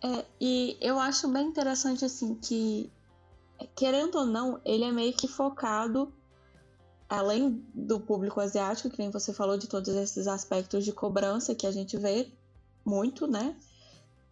[0.03, 2.89] É, e eu acho bem interessante, assim, que,
[3.75, 6.11] querendo ou não, ele é meio que focado,
[7.07, 11.67] além do público asiático, que nem você falou, de todos esses aspectos de cobrança que
[11.67, 12.31] a gente vê
[12.83, 13.55] muito, né?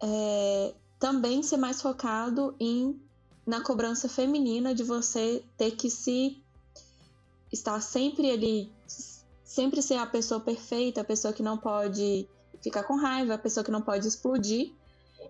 [0.02, 0.74] É,
[1.06, 3.00] também ser mais focado em
[3.46, 6.42] na cobrança feminina de você ter que se
[7.52, 8.72] estar sempre ali,
[9.44, 12.28] sempre ser a pessoa perfeita, a pessoa que não pode
[12.60, 14.72] ficar com raiva, a pessoa que não pode explodir.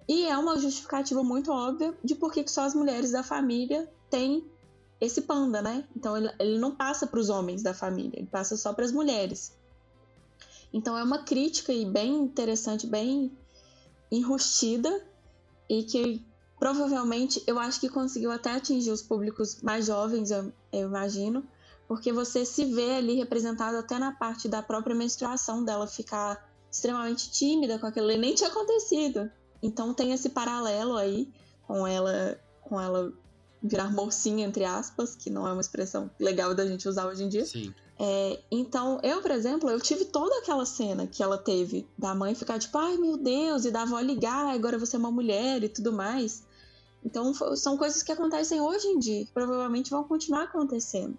[0.09, 4.51] E é uma justificativa muito óbvia de por que só as mulheres da família têm
[4.99, 5.87] esse panda, né?
[5.95, 8.93] Então ele, ele não passa para os homens da família, ele passa só para as
[8.93, 9.53] mulheres.
[10.73, 13.31] Então é uma crítica e bem interessante, bem
[14.11, 15.05] enrustida
[15.69, 16.25] e que
[16.59, 21.45] provavelmente eu acho que conseguiu até atingir os públicos mais jovens, eu, eu imagino,
[21.87, 27.31] porque você se vê ali representado até na parte da própria menstruação dela ficar extremamente
[27.31, 29.31] tímida com aquilo, e nem tinha acontecido.
[29.63, 31.33] Então tem esse paralelo aí
[31.67, 33.13] com ela, com ela
[33.63, 37.29] virar mocinha entre aspas, que não é uma expressão legal da gente usar hoje em
[37.29, 37.45] dia.
[37.45, 37.75] Sim.
[37.99, 42.35] É, então, eu, por exemplo, eu tive toda aquela cena que ela teve da mãe
[42.35, 45.69] ficar tipo, ai meu Deus, e da avó ligar, agora você é uma mulher e
[45.69, 46.45] tudo mais.
[47.05, 51.17] Então, são coisas que acontecem hoje em dia, provavelmente vão continuar acontecendo.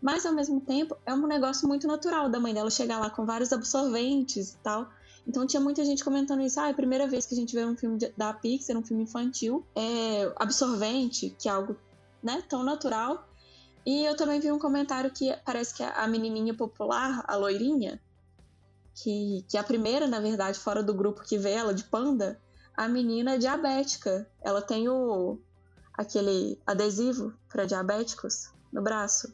[0.00, 3.26] Mas, ao mesmo tempo, é um negócio muito natural da mãe dela chegar lá com
[3.26, 4.88] vários absorventes e tal.
[5.26, 6.58] Então, tinha muita gente comentando isso.
[6.58, 9.02] Ah, é a primeira vez que a gente vê um filme da Pixar, um filme
[9.02, 11.76] infantil, é absorvente, que é algo
[12.22, 13.27] né, tão natural.
[13.88, 17.98] E eu também vi um comentário que parece que a menininha popular, a loirinha,
[18.94, 22.38] que, que é a primeira, na verdade, fora do grupo que vê ela de panda,
[22.76, 24.28] a menina é diabética.
[24.42, 25.38] Ela tem o
[25.94, 29.32] aquele adesivo para diabéticos no braço.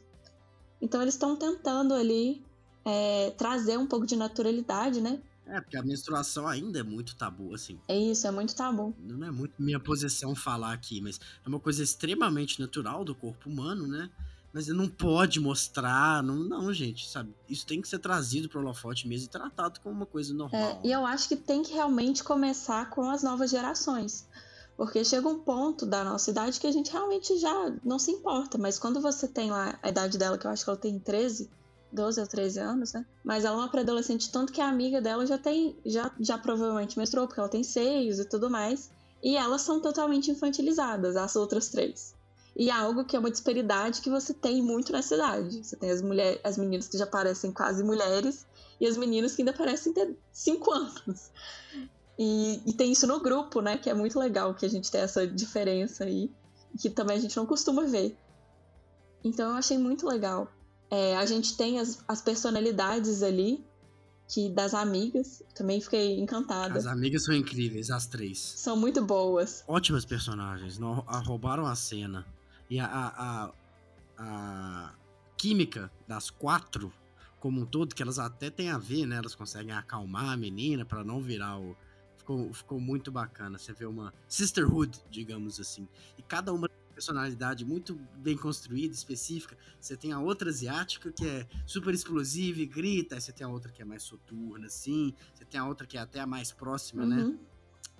[0.81, 2.41] Então eles estão tentando ali
[2.85, 5.21] é, trazer um pouco de naturalidade, né?
[5.45, 7.77] É, porque a menstruação ainda é muito tabu, assim.
[7.89, 8.95] É isso, é muito tabu.
[8.99, 13.49] Não é muito minha posição falar aqui, mas é uma coisa extremamente natural do corpo
[13.49, 14.09] humano, né?
[14.55, 17.35] Mas não pode mostrar, não, não, gente, sabe?
[17.49, 20.61] Isso tem que ser trazido para o holofote mesmo e tratado como uma coisa normal.
[20.61, 24.25] É, e eu acho que tem que realmente começar com as novas gerações.
[24.77, 28.57] Porque chega um ponto da nossa idade que a gente realmente já não se importa.
[28.57, 31.49] Mas quando você tem lá a idade dela, que eu acho que ela tem 13,
[31.91, 33.05] 12 ou 13 anos, né?
[33.25, 36.97] Mas ela é uma pré-adolescente, tanto que a amiga dela já tem, já, já provavelmente
[36.97, 38.89] menstruou, porque ela tem seios e tudo mais.
[39.21, 42.14] E elas são totalmente infantilizadas, as outras três.
[42.55, 45.61] E é algo que é uma disparidade que você tem muito na cidade.
[45.63, 48.45] Você tem as, mulheres, as meninas que já parecem quase mulheres
[48.79, 51.31] e as meninas que ainda parecem ter 5 anos.
[52.17, 53.77] E, e, tem isso no grupo, né?
[53.77, 56.31] Que é muito legal que a gente tem essa diferença aí,
[56.79, 58.17] que também a gente não costuma ver.
[59.21, 60.49] Então eu achei muito legal.
[60.89, 63.65] É, a gente tem as, as personalidades ali,
[64.29, 66.79] que das amigas, também fiquei encantada.
[66.79, 68.39] As amigas são incríveis, as três.
[68.39, 69.61] São muito boas.
[69.67, 70.93] Ótimas personagens, não,
[71.25, 72.25] roubaram a cena.
[72.69, 73.53] E a, a,
[74.17, 74.93] a,
[75.37, 76.91] química das quatro,
[77.39, 79.17] como um todo, que elas até têm a ver, né?
[79.17, 81.75] Elas conseguem acalmar a menina para não virar o.
[82.17, 83.57] Ficou, ficou muito bacana.
[83.59, 85.87] Você vê uma sisterhood, digamos assim.
[86.17, 89.57] E cada uma personalidade muito bem construída, específica.
[89.79, 93.49] Você tem a outra asiática que é super explosiva e grita, aí você tem a
[93.49, 95.13] outra que é mais soturna, assim.
[95.33, 97.17] Você tem a outra que é até a mais próxima, né?
[97.17, 97.31] Uhum.
[97.33, 97.39] né?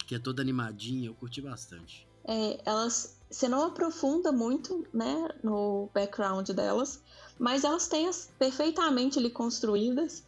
[0.08, 2.08] Que é toda animadinha, eu curti bastante.
[2.24, 7.02] É, elas você não aprofunda muito, né, no background delas,
[7.38, 10.24] mas elas têm as perfeitamente ali construídas.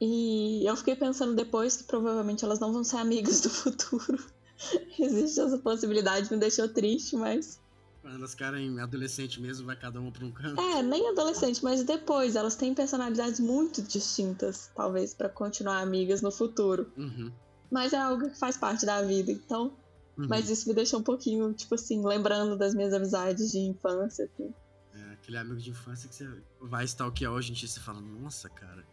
[0.00, 4.24] E eu fiquei pensando depois que provavelmente elas não vão ser amigas do futuro.
[4.98, 7.60] Existe essa possibilidade, me deixou triste, mas.
[8.02, 10.58] Elas ficarem adolescente mesmo, vai cada uma para um canto.
[10.58, 16.32] É, nem adolescente, mas depois elas têm personalidades muito distintas, talvez, para continuar amigas no
[16.32, 16.90] futuro.
[16.96, 17.30] Uhum.
[17.70, 19.76] Mas é algo que faz parte da vida, então
[20.20, 20.26] Uhum.
[20.28, 24.26] Mas isso me deixou um pouquinho, tipo assim, lembrando das minhas amizades de infância.
[24.26, 24.52] Assim.
[24.94, 26.28] É, aquele amigo de infância que você
[26.60, 28.84] vai stalkear hoje em dia e você fala, nossa, cara,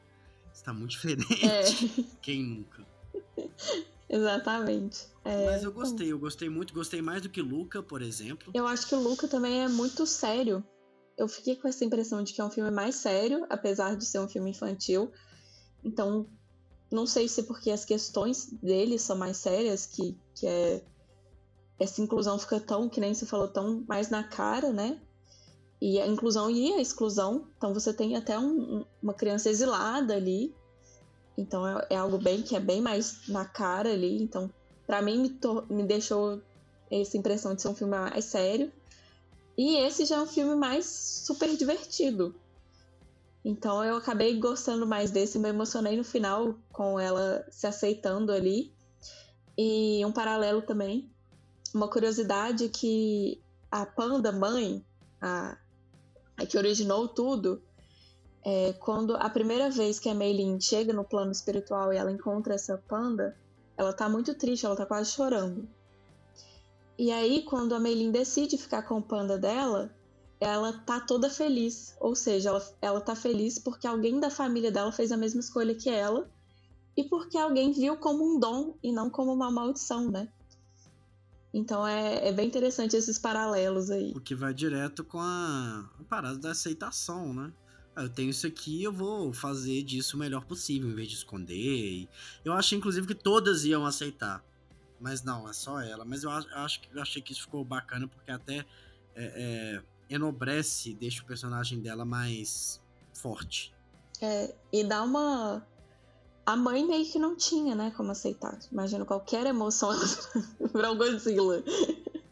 [0.54, 1.46] você tá muito diferente.
[1.46, 1.64] É.
[2.22, 2.86] Quem nunca?
[4.10, 5.06] Exatamente.
[5.26, 8.52] É, Mas eu gostei, eu gostei muito, gostei mais do que Luca, por exemplo.
[8.54, 10.64] Eu acho que o Luca também é muito sério.
[11.18, 14.20] Eu fiquei com essa impressão de que é um filme mais sério, apesar de ser
[14.20, 15.12] um filme infantil.
[15.84, 16.30] Então,
[16.90, 20.82] não sei se porque as questões dele são mais sérias, que, que é
[21.80, 25.00] essa inclusão fica tão, que nem você falou, tão mais na cara, né?
[25.80, 27.48] E a inclusão e a exclusão.
[27.58, 30.56] Então você tem até um, uma criança exilada ali.
[31.38, 34.22] Então é, é, algo bem que é bem mais na cara ali.
[34.22, 34.50] Então,
[34.88, 36.42] para mim, me, me deixou
[36.90, 38.72] essa impressão de ser um filme mais sério.
[39.56, 42.34] E esse já é um filme mais super divertido.
[43.46, 48.74] Então eu acabei gostando mais desse, me emocionei no final com ela se aceitando ali.
[49.56, 51.10] E um paralelo também
[51.74, 53.42] uma curiosidade é que
[53.72, 54.86] a Panda mãe,
[55.22, 55.58] a,
[56.38, 57.62] a que originou tudo,
[58.44, 62.56] é, quando a primeira vez que a Meilin chega no plano espiritual e ela encontra
[62.56, 63.38] essa panda,
[63.76, 65.68] ela tá muito triste, ela tá quase chorando.
[66.98, 69.94] E aí, quando a Meilin decide ficar com o panda dela,
[70.40, 71.96] ela tá toda feliz.
[72.00, 75.76] Ou seja, ela, ela tá feliz porque alguém da família dela fez a mesma escolha
[75.76, 76.30] que ela
[76.96, 80.28] e porque alguém viu como um dom e não como uma maldição, né?
[81.58, 84.14] Então é, é bem interessante esses paralelos aí.
[84.16, 87.52] O que vai direto com a, a parada da aceitação, né?
[87.96, 91.16] Ah, eu tenho isso aqui, eu vou fazer disso o melhor possível, em vez de
[91.16, 92.08] esconder.
[92.46, 94.46] Eu achei, inclusive, que todas iam aceitar.
[95.00, 96.06] Mas não, é só ela.
[96.06, 98.64] Mas eu, acho, acho, eu achei que isso ficou bacana, porque até
[99.16, 102.80] é, é, enobrece, deixa o personagem dela mais
[103.16, 103.74] forte.
[104.22, 105.66] É, e dá uma.
[106.48, 108.58] A mãe meio que não tinha, né, como aceitar.
[108.72, 109.90] Imagina qualquer emoção
[110.74, 111.62] virar um Godzilla.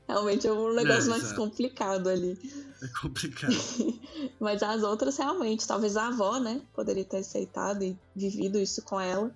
[0.07, 1.35] Realmente é um negócio É, mais exato.
[1.41, 2.39] complicado ali.
[2.81, 3.51] É complicado.
[4.39, 9.01] Mas as outras realmente, talvez a avó, né, poderia ter aceitado e vivido isso com
[9.01, 9.35] ela.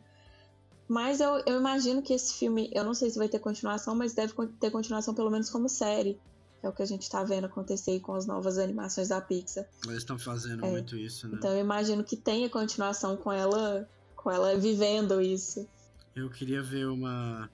[0.87, 4.13] Mas eu, eu imagino que esse filme, eu não sei se vai ter continuação, mas
[4.13, 6.19] deve ter continuação pelo menos como série.
[6.61, 9.65] Que é o que a gente tá vendo acontecer com as novas animações da Pixar.
[9.85, 10.69] Eles estão fazendo É.
[10.71, 11.35] muito isso, né?
[11.37, 13.87] Então eu imagino que tenha continuação com ela,
[14.21, 15.67] com ela vivendo isso.
[16.15, 17.49] Eu queria ver uma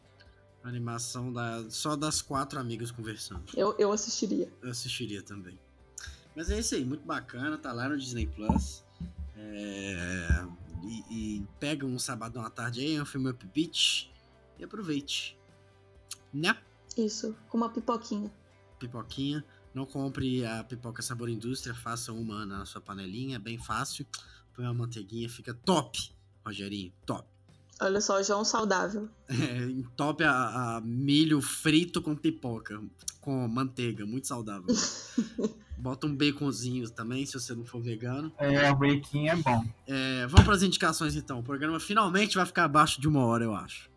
[0.63, 3.43] animação da, só das quatro amigas conversando.
[3.55, 4.51] Eu, eu assistiria.
[4.61, 5.59] Eu assistiria também.
[6.35, 8.83] Mas é isso aí, muito bacana, tá lá no Disney Plus.
[9.37, 10.45] É,
[10.83, 14.11] E, e pega um sabadão à tarde aí, um filme upbeat
[14.57, 15.37] e aproveite.
[16.33, 16.57] Né?
[16.97, 18.31] Isso, com uma pipoquinha.
[18.79, 19.43] Pipoquinha.
[19.73, 24.05] Não compre a pipoca sabor indústria, faça uma na sua panelinha, é bem fácil.
[24.53, 26.14] Põe uma manteiguinha, fica top,
[26.45, 27.27] Rogerinho, top.
[27.81, 29.09] Olha só, João saudável.
[29.27, 32.81] É, top a, a milho frito com pipoca,
[33.19, 34.67] com manteiga, muito saudável.
[35.77, 38.31] Bota um baconzinho também, se você não for vegano.
[38.37, 39.65] É, o breaking é bom.
[39.85, 41.39] É, vamos para as indicações então.
[41.39, 43.89] O programa finalmente vai ficar abaixo de uma hora, eu acho.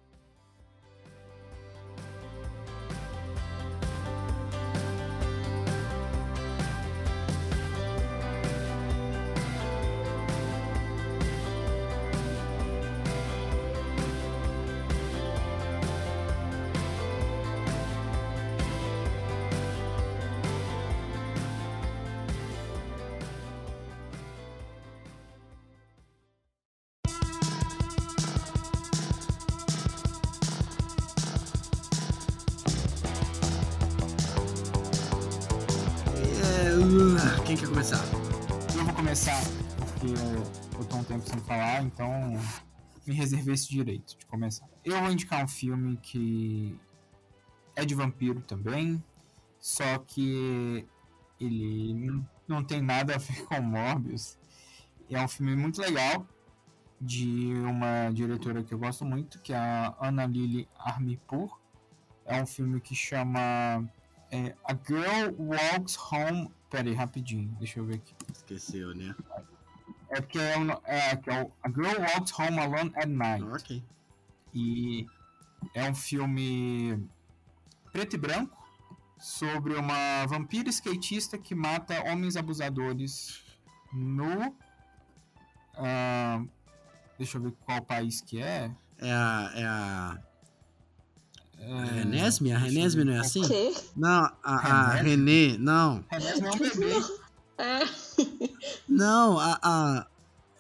[43.28, 44.68] Reservei esse direito de começar.
[44.84, 46.78] Eu vou indicar um filme que
[47.76, 49.02] é de vampiro também,
[49.60, 50.86] só que
[51.40, 54.38] ele não tem nada a ver com Morbius.
[55.10, 56.26] É um filme muito legal,
[57.00, 61.58] de uma diretora que eu gosto muito, que é a Ana Lily Armipur.
[62.24, 63.88] É um filme que chama
[64.30, 66.50] é, A Girl Walks Home.
[66.68, 68.14] Pera aí, rapidinho, deixa eu ver aqui.
[68.30, 69.14] Esqueceu, né?
[70.10, 73.44] É porque é, o- é, que é o A Girl Walks Home Alone at Night.
[73.44, 73.82] Ok.
[74.54, 75.06] E
[75.74, 76.98] é um filme
[77.92, 78.56] preto e branco
[79.18, 83.42] sobre uma vampira skatista que mata homens abusadores
[83.92, 84.54] no.
[85.76, 86.42] ah,
[87.18, 88.70] deixa eu ver qual país que é.
[88.98, 89.52] É a.
[89.54, 90.18] É a.
[91.60, 92.52] É, Renesme?
[92.52, 93.42] A Renesme não é assim?
[93.96, 95.56] Não, a, a Renê.
[95.58, 96.04] Não.
[96.08, 97.17] Renesme é um bebê.
[97.58, 97.80] É.
[98.88, 100.06] Não, a, a.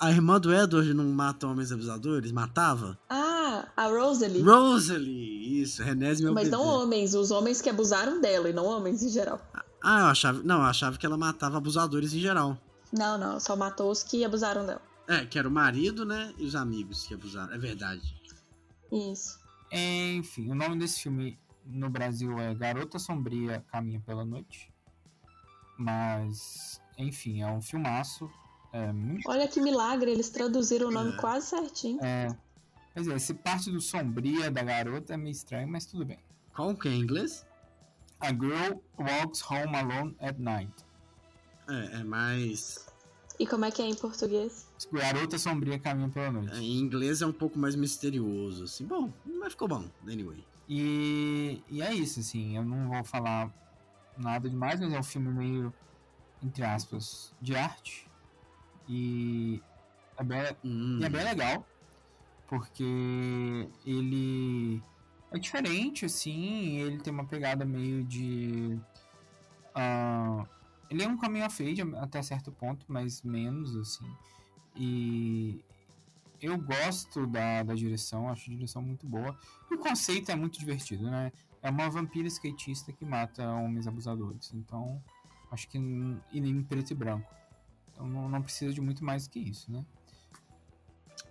[0.00, 2.30] A irmã do Edward não mata homens abusadores?
[2.30, 2.96] Matava?
[3.10, 4.40] Ah, a Rosalie.
[4.42, 5.60] Rosalie!
[5.60, 6.56] Isso, Renésime é o Mas bebê.
[6.56, 9.40] não homens, os homens que abusaram dela e não homens em geral.
[9.82, 10.40] Ah, eu achava.
[10.44, 12.56] Não, eu achava que ela matava abusadores em geral.
[12.92, 14.80] Não, não, só matou os que abusaram dela.
[15.08, 16.32] É, que era o marido, né?
[16.38, 17.52] E os amigos que abusaram.
[17.52, 18.14] É verdade.
[18.92, 19.40] Isso.
[19.72, 21.36] Enfim, o nome desse filme
[21.66, 24.72] no Brasil é Garota Sombria Caminha pela Noite.
[25.76, 28.28] Mas, enfim, é um filmaço.
[28.72, 29.28] É muito.
[29.30, 31.16] Olha que milagre, eles traduziram o nome É.
[31.16, 31.98] quase certinho.
[32.04, 32.28] É,
[32.94, 36.18] pois é, esse parte do sombria da garota é meio estranho, mas tudo bem.
[36.54, 37.46] Qual que é em inglês?
[38.20, 40.72] A girl walks home alone at night.
[41.68, 42.86] É, é mais.
[43.38, 44.66] E como é que é em português?
[44.92, 46.52] Garota sombria caminha pela noite.
[46.52, 48.84] é, Em inglês é um pouco mais misterioso, assim.
[48.84, 50.44] Bom, mas ficou bom, anyway.
[50.68, 53.50] E, e é isso, assim, eu não vou falar
[54.18, 55.72] nada demais, mas é um filme meio,
[56.42, 58.06] entre aspas, de arte.
[58.88, 59.62] E
[60.16, 61.66] é bem, Hum, E é bem legal,
[62.48, 64.82] porque ele
[65.30, 68.78] é diferente, assim, ele tem uma pegada meio de.
[69.74, 70.44] ah,
[70.90, 74.10] ele é um caminho a fade até certo ponto, mas menos, assim.
[74.74, 75.62] E
[76.40, 79.36] eu gosto da, da direção, acho a direção muito boa.
[79.70, 81.30] E o conceito é muito divertido, né?
[81.60, 84.52] É uma vampira skatista que mata homens abusadores.
[84.54, 85.02] Então,
[85.50, 87.32] acho que em, em preto e branco.
[87.92, 89.84] Então não, não precisa de muito mais do que isso, né?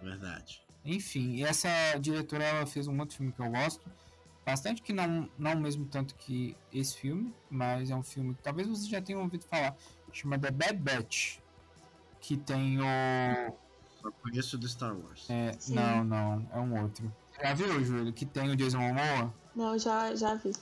[0.02, 0.62] Verdade.
[0.84, 3.90] Enfim, e essa diretora ela fez um outro filme que eu gosto
[4.46, 8.66] bastante, que não, não mesmo tanto que esse filme, mas é um filme que talvez
[8.68, 9.76] você já tenha ouvido falar,
[10.14, 11.40] chama The Bad Batch,
[12.22, 13.54] que tem o...
[14.02, 15.30] Só conheço do Star Wars.
[15.30, 15.76] é, Sim.
[15.76, 17.14] não, não, é um outro.
[17.42, 18.14] Já viu, Júlio?
[18.14, 19.34] Que tem o Jason Momoa?
[19.54, 20.54] Não, já, já vi.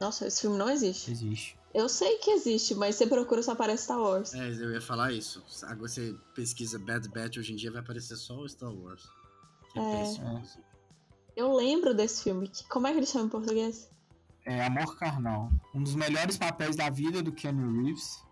[0.00, 1.10] Nossa, esse filme não existe.
[1.10, 1.56] Existe.
[1.74, 4.32] Eu sei que existe, mas você procura só aparece Star Wars.
[4.34, 5.44] É, eu ia falar isso.
[5.64, 9.06] Agora você pesquisa Bad Batch hoje em dia vai aparecer só o Star Wars.
[9.72, 9.96] Que é, É.
[9.98, 10.42] péssimo.
[11.36, 12.48] Eu lembro desse filme.
[12.48, 13.90] que- Como é que ele chama em português?
[14.44, 15.50] É Amor Carnal.
[15.74, 18.24] Um dos melhores papéis da vida do Keanu Reeves.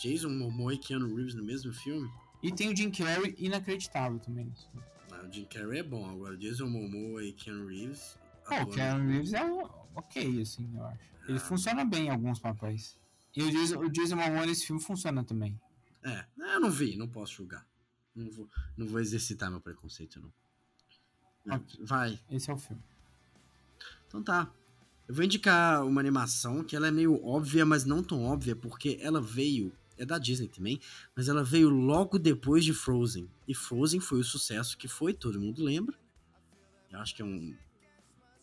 [0.00, 2.08] Jason Momoa e Keanu Reeves no mesmo filme?
[2.40, 4.54] E tem o Jim Carrey inacreditável também.
[5.10, 8.16] Ah, o Jim Carrey é bom, agora Jason Momoa e Keanu Reeves.
[8.46, 9.42] Pô, o Keanu Reeves é
[9.98, 11.08] ok, assim, eu acho.
[11.28, 12.98] Ele funciona bem em alguns papéis.
[13.36, 15.60] E o Jason, o Jason Momoa nesse filme funciona também.
[16.02, 17.66] É, eu não vi, não posso julgar.
[18.14, 20.32] Não vou, não vou exercitar meu preconceito, não.
[21.44, 21.80] Não, Ok.
[21.84, 22.82] Vai, Esse é o filme.
[24.06, 24.50] então tá.
[25.06, 28.98] Eu vou indicar uma animação que ela é meio óbvia, mas não tão óbvia, porque
[29.00, 29.72] ela veio.
[29.96, 30.80] É da Disney também,
[31.16, 33.28] mas ela veio logo depois de Frozen.
[33.48, 35.98] E Frozen foi o sucesso que foi, todo mundo lembra.
[36.90, 37.56] Eu acho que é um.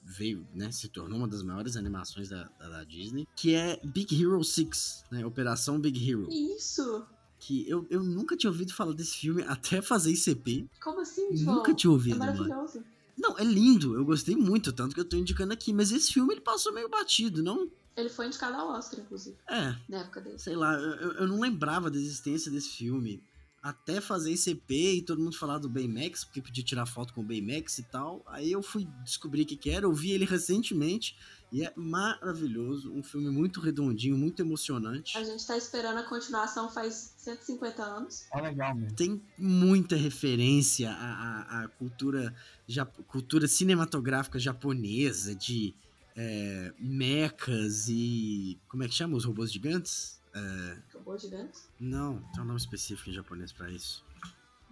[0.08, 0.72] Veio, né?
[0.72, 3.28] Se tornou uma das maiores animações da, da, da Disney.
[3.36, 5.26] Que é Big Hero 6, né?
[5.26, 6.28] Operação Big Hero.
[6.32, 7.04] Isso!
[7.40, 10.68] Que eu, eu nunca tinha ouvido falar desse filme até fazer ICP.
[10.82, 11.58] Como assim, João?
[11.58, 12.32] Nunca tinha É ouvido, mano.
[12.48, 12.84] maravilhoso.
[13.18, 15.74] Não, é lindo, eu gostei muito, tanto que eu tô indicando aqui.
[15.74, 17.70] Mas esse filme ele passou meio batido, não?
[17.96, 20.38] Ele foi indicado ao Oscar, inclusive, É, na época dele.
[20.38, 23.24] sei lá, eu- eu não lembrava da existência desse filme.
[23.68, 27.24] Até fazer ICP e todo mundo falar do Baymax, porque podia tirar foto com o
[27.24, 28.24] Baymax e tal.
[28.28, 31.18] Aí eu fui descobrir o que, que era, eu vi ele recentemente
[31.52, 32.94] e é maravilhoso.
[32.94, 35.18] Um filme muito redondinho, muito emocionante.
[35.18, 38.26] A gente tá esperando a continuação faz 150 anos.
[38.32, 38.96] É legal mesmo.
[38.96, 41.14] Tem muita referência à,
[41.62, 42.36] à- à cultura,
[42.68, 45.74] jap- cultura cinematográfica japonesa, de
[46.16, 48.60] é, mechas e.
[48.68, 50.22] Como é que chama os robôs gigantes?
[50.34, 51.60] É, Robô gigante.
[51.80, 54.04] não, tem um nome específico em japonês pra isso.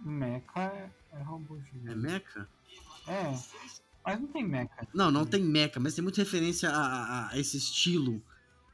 [0.00, 1.96] Mecha é, é robô É gigante.
[1.98, 2.48] mecha?
[3.06, 3.38] É.
[4.04, 4.88] Mas não tem mecha.
[4.92, 8.20] Não, não tem mecha, mas tem muita referência a, a- a esse estilo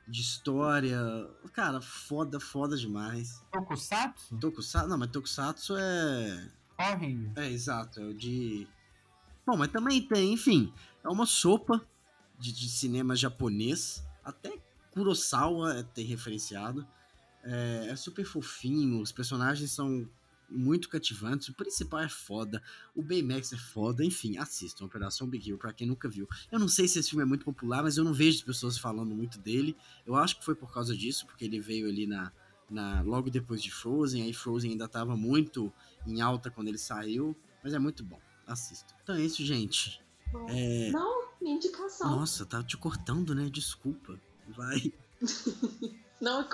[0.08, 0.98] de história.
[1.52, 3.44] Cara, foda, foda demais.
[3.52, 4.36] Tokusatsu?
[4.38, 4.88] Tokusatsu.
[4.88, 6.50] Não, mas Tokusatsu é.
[6.78, 7.30] Ranger.
[7.36, 8.66] É, exato, é o de.
[9.46, 10.72] Bom, mas também tem, enfim,
[11.04, 11.84] é uma sopa
[12.38, 14.02] de, de cinema japonês.
[14.24, 14.58] Até
[14.92, 16.86] Kurosawa é, tem referenciado.
[17.42, 20.08] É, é super fofinho, os personagens são
[20.50, 22.62] muito cativantes, o principal é foda,
[22.94, 26.28] o Baymax é foda, enfim, assistam Operação Big Hero pra quem nunca viu.
[26.50, 28.76] Eu não sei se esse filme é muito popular, mas eu não vejo as pessoas
[28.76, 29.76] falando muito dele.
[30.04, 32.32] Eu acho que foi por causa disso, porque ele veio ali na,
[32.68, 35.72] na logo depois de Frozen, aí Frozen ainda tava muito
[36.06, 38.20] em alta quando ele saiu, mas é muito bom.
[38.46, 38.94] Assista.
[39.02, 40.02] Então é isso, gente.
[40.32, 40.90] Bom, É...
[40.90, 42.10] Não, minha indicação.
[42.10, 43.48] Nossa, tá te cortando, né?
[43.48, 44.18] Desculpa.
[44.48, 44.92] Vai.
[46.20, 46.46] Não,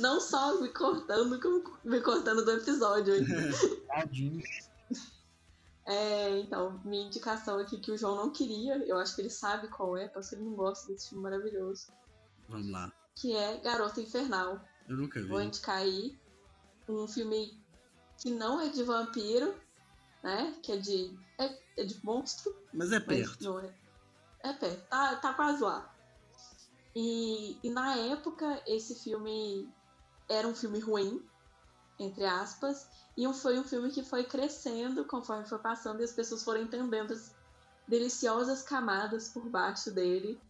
[0.00, 3.14] não só me cortando, como me cortando do episódio.
[3.86, 4.42] Tadinho.
[5.86, 9.68] É, então, minha indicação aqui que o João não queria, eu acho que ele sabe
[9.68, 11.92] qual é, porque ele não gosta desse filme maravilhoso,
[12.48, 12.92] Vamos lá.
[13.14, 14.60] que é Garota Infernal.
[14.88, 15.28] Eu nunca vi.
[15.28, 16.18] Vou indicar aí
[16.88, 17.56] um filme
[18.20, 19.54] que não é de vampiro,
[20.24, 20.56] né?
[20.62, 21.16] Que é de.
[21.38, 23.44] É, é de monstro, Mas é mas perto.
[23.44, 23.72] não é.
[24.40, 25.94] É perto, tá, tá quase lá.
[26.98, 29.68] E, e na época, esse filme
[30.30, 31.22] era um filme ruim,
[31.98, 36.12] entre aspas, e um- foi um filme que foi crescendo conforme foi passando e as
[36.12, 37.34] pessoas foram entendendo as
[37.86, 40.40] deliciosas camadas por baixo dele.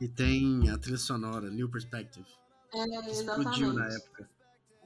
[0.00, 2.26] E tem a trilha sonora, New Perspective.
[2.72, 4.28] É, que explodiu na época.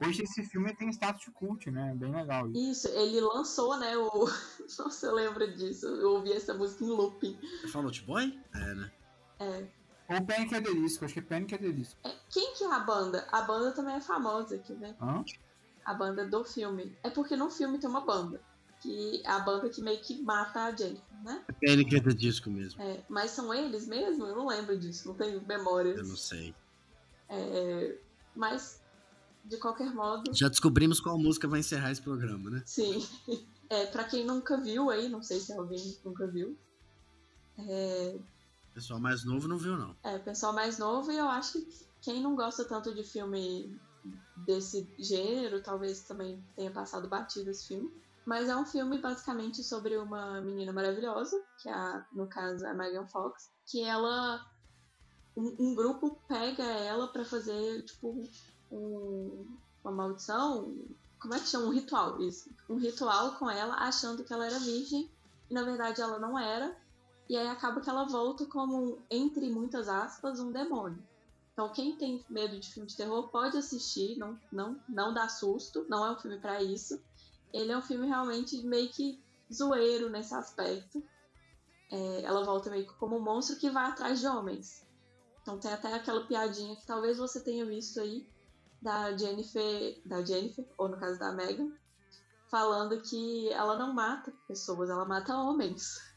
[0.05, 1.91] Hoje esse filme tem status de cult, né?
[1.95, 2.87] Bem legal isso.
[2.87, 4.25] Isso, ele lançou, né, o...
[4.77, 5.87] Nossa, eu lembro disso.
[5.87, 7.39] Eu ouvi essa música em looping.
[7.63, 8.39] É Fall Out Boy?
[8.53, 8.91] É, né?
[9.39, 9.78] É.
[10.09, 10.55] Ou Panic!
[10.55, 11.53] at the Disco, acho que é Panic!
[11.55, 11.99] at the Disco.
[12.03, 13.27] É, Quem que é a banda?
[13.31, 14.95] A banda também é famosa aqui, né?
[15.01, 15.23] Hã?
[15.85, 16.95] A banda do filme.
[17.03, 18.41] É porque no filme tem uma banda.
[18.81, 21.43] Que é a banda que meio que mata a Jennifer, né?
[21.47, 21.95] É Panic!
[21.95, 22.81] at the Disco mesmo.
[22.81, 24.25] É, mas são eles mesmo?
[24.25, 25.97] Eu não lembro disso, não tenho memórias.
[25.97, 26.55] Eu não sei.
[27.27, 27.97] É,
[28.35, 28.81] mas,
[29.45, 32.63] de qualquer modo, Já descobrimos qual música vai encerrar esse programa, né?
[32.65, 33.05] sim.
[33.71, 36.57] É, pra quem nunca viu aí, não sei se alguém nunca viu.
[37.59, 38.17] É,
[38.79, 39.95] pessoal mais novo não viu, não.
[40.03, 41.67] É, pessoal mais novo, e eu acho que
[42.01, 43.77] quem não gosta tanto de filme
[44.37, 47.91] desse gênero, talvez também tenha passado batido esse filme.
[48.25, 52.73] Mas é um filme basicamente sobre uma menina maravilhosa, que é, a, no caso, a
[52.73, 54.45] Megan Fox, que ela.
[55.35, 58.23] Um, um grupo pega ela pra fazer, tipo,
[58.71, 60.73] um- uma maldição.
[61.19, 61.65] Como é que chama?
[61.67, 62.49] Um ritual, isso.
[62.69, 65.09] Um ritual com ela, achando que ela era virgem,
[65.49, 66.75] e na verdade ela não era.
[67.29, 71.07] E aí acaba que ela volta como, entre muitas aspas, um demônio.
[71.53, 75.85] Então quem tem medo de filme de terror pode assistir, não, não, não dá susto,
[75.87, 76.99] não é um filme pra isso.
[77.53, 79.21] Ele é um filme realmente meio que
[79.53, 81.03] zoeiro nesse aspecto.
[81.91, 84.87] É, ela volta meio que como um monstro que vai atrás de homens.
[85.41, 88.27] Então tem até aquela piadinha que talvez você tenha visto aí
[88.81, 91.71] da Jennifer, da Jennifer, ou no caso da Megan,
[92.49, 96.08] falando que ela não mata pessoas, ela mata homens.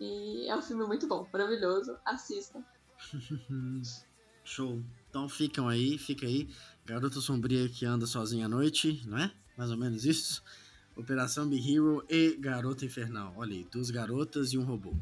[0.00, 1.96] E é um filme muito bom, maravilhoso.
[2.04, 2.64] Assistam.
[4.44, 4.82] Show.
[5.08, 6.48] Então ficam aí, fica aí.
[6.84, 9.32] Garota Sombria que anda sozinha à noite, não é?
[9.56, 10.42] Mais ou menos isso.
[10.96, 13.32] Operação Big Hero e Garota Infernal.
[13.36, 14.94] Olha aí, duas garotas e um robô.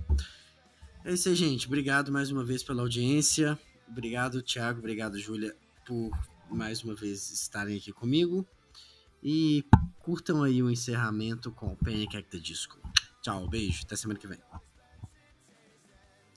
[1.05, 1.67] É isso aí, gente.
[1.67, 3.59] Obrigado mais uma vez pela audiência.
[3.89, 4.79] Obrigado, Thiago.
[4.79, 6.11] Obrigado, Júlia, por
[6.49, 8.47] mais uma vez estarem aqui comigo.
[9.23, 9.65] E
[10.01, 12.79] curtam aí o encerramento com o Panic at the Disco.
[13.21, 13.83] Tchau, beijo.
[13.85, 14.39] Até semana que vem.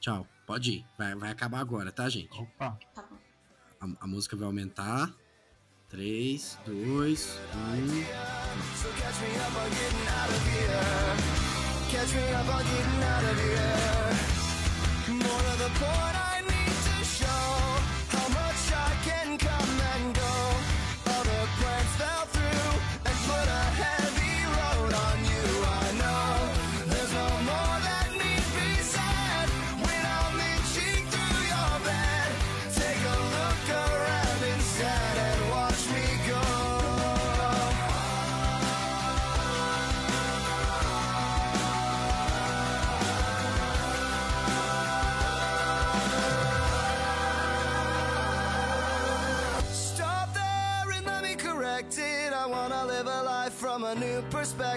[0.05, 0.21] Tchau.
[0.45, 0.85] Pode ir.
[0.99, 2.39] Vai, vai acabar agora, tá, gente?
[2.39, 2.77] Opa.
[2.93, 3.03] Tá.
[3.81, 5.11] A, a música vai aumentar.
[5.89, 7.31] 3, 2, 1.
[8.75, 9.23] So catch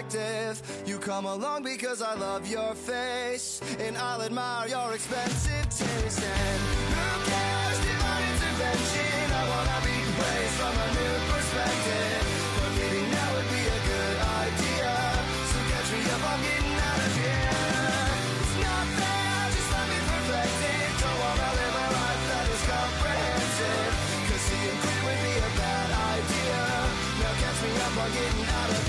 [0.09, 0.83] perspective.
[0.87, 6.23] You come along because I love your face, and I'll admire your expensive taste.
[6.23, 6.61] And
[6.93, 7.79] who cares?
[7.79, 9.25] Divine intervention.
[9.29, 12.21] I wanna be praised from a new perspective.
[12.57, 14.91] But maybe now would be a good idea.
[15.51, 17.57] So catch me up, I'm getting out of here.
[18.41, 20.93] It's not fair, just let me perfect.
[21.01, 23.91] Don't wanna live a life that is comprehensive.
[24.25, 26.61] Cause seeing clear would be a bad idea.
[27.21, 28.88] Now catch me up, I'm getting out of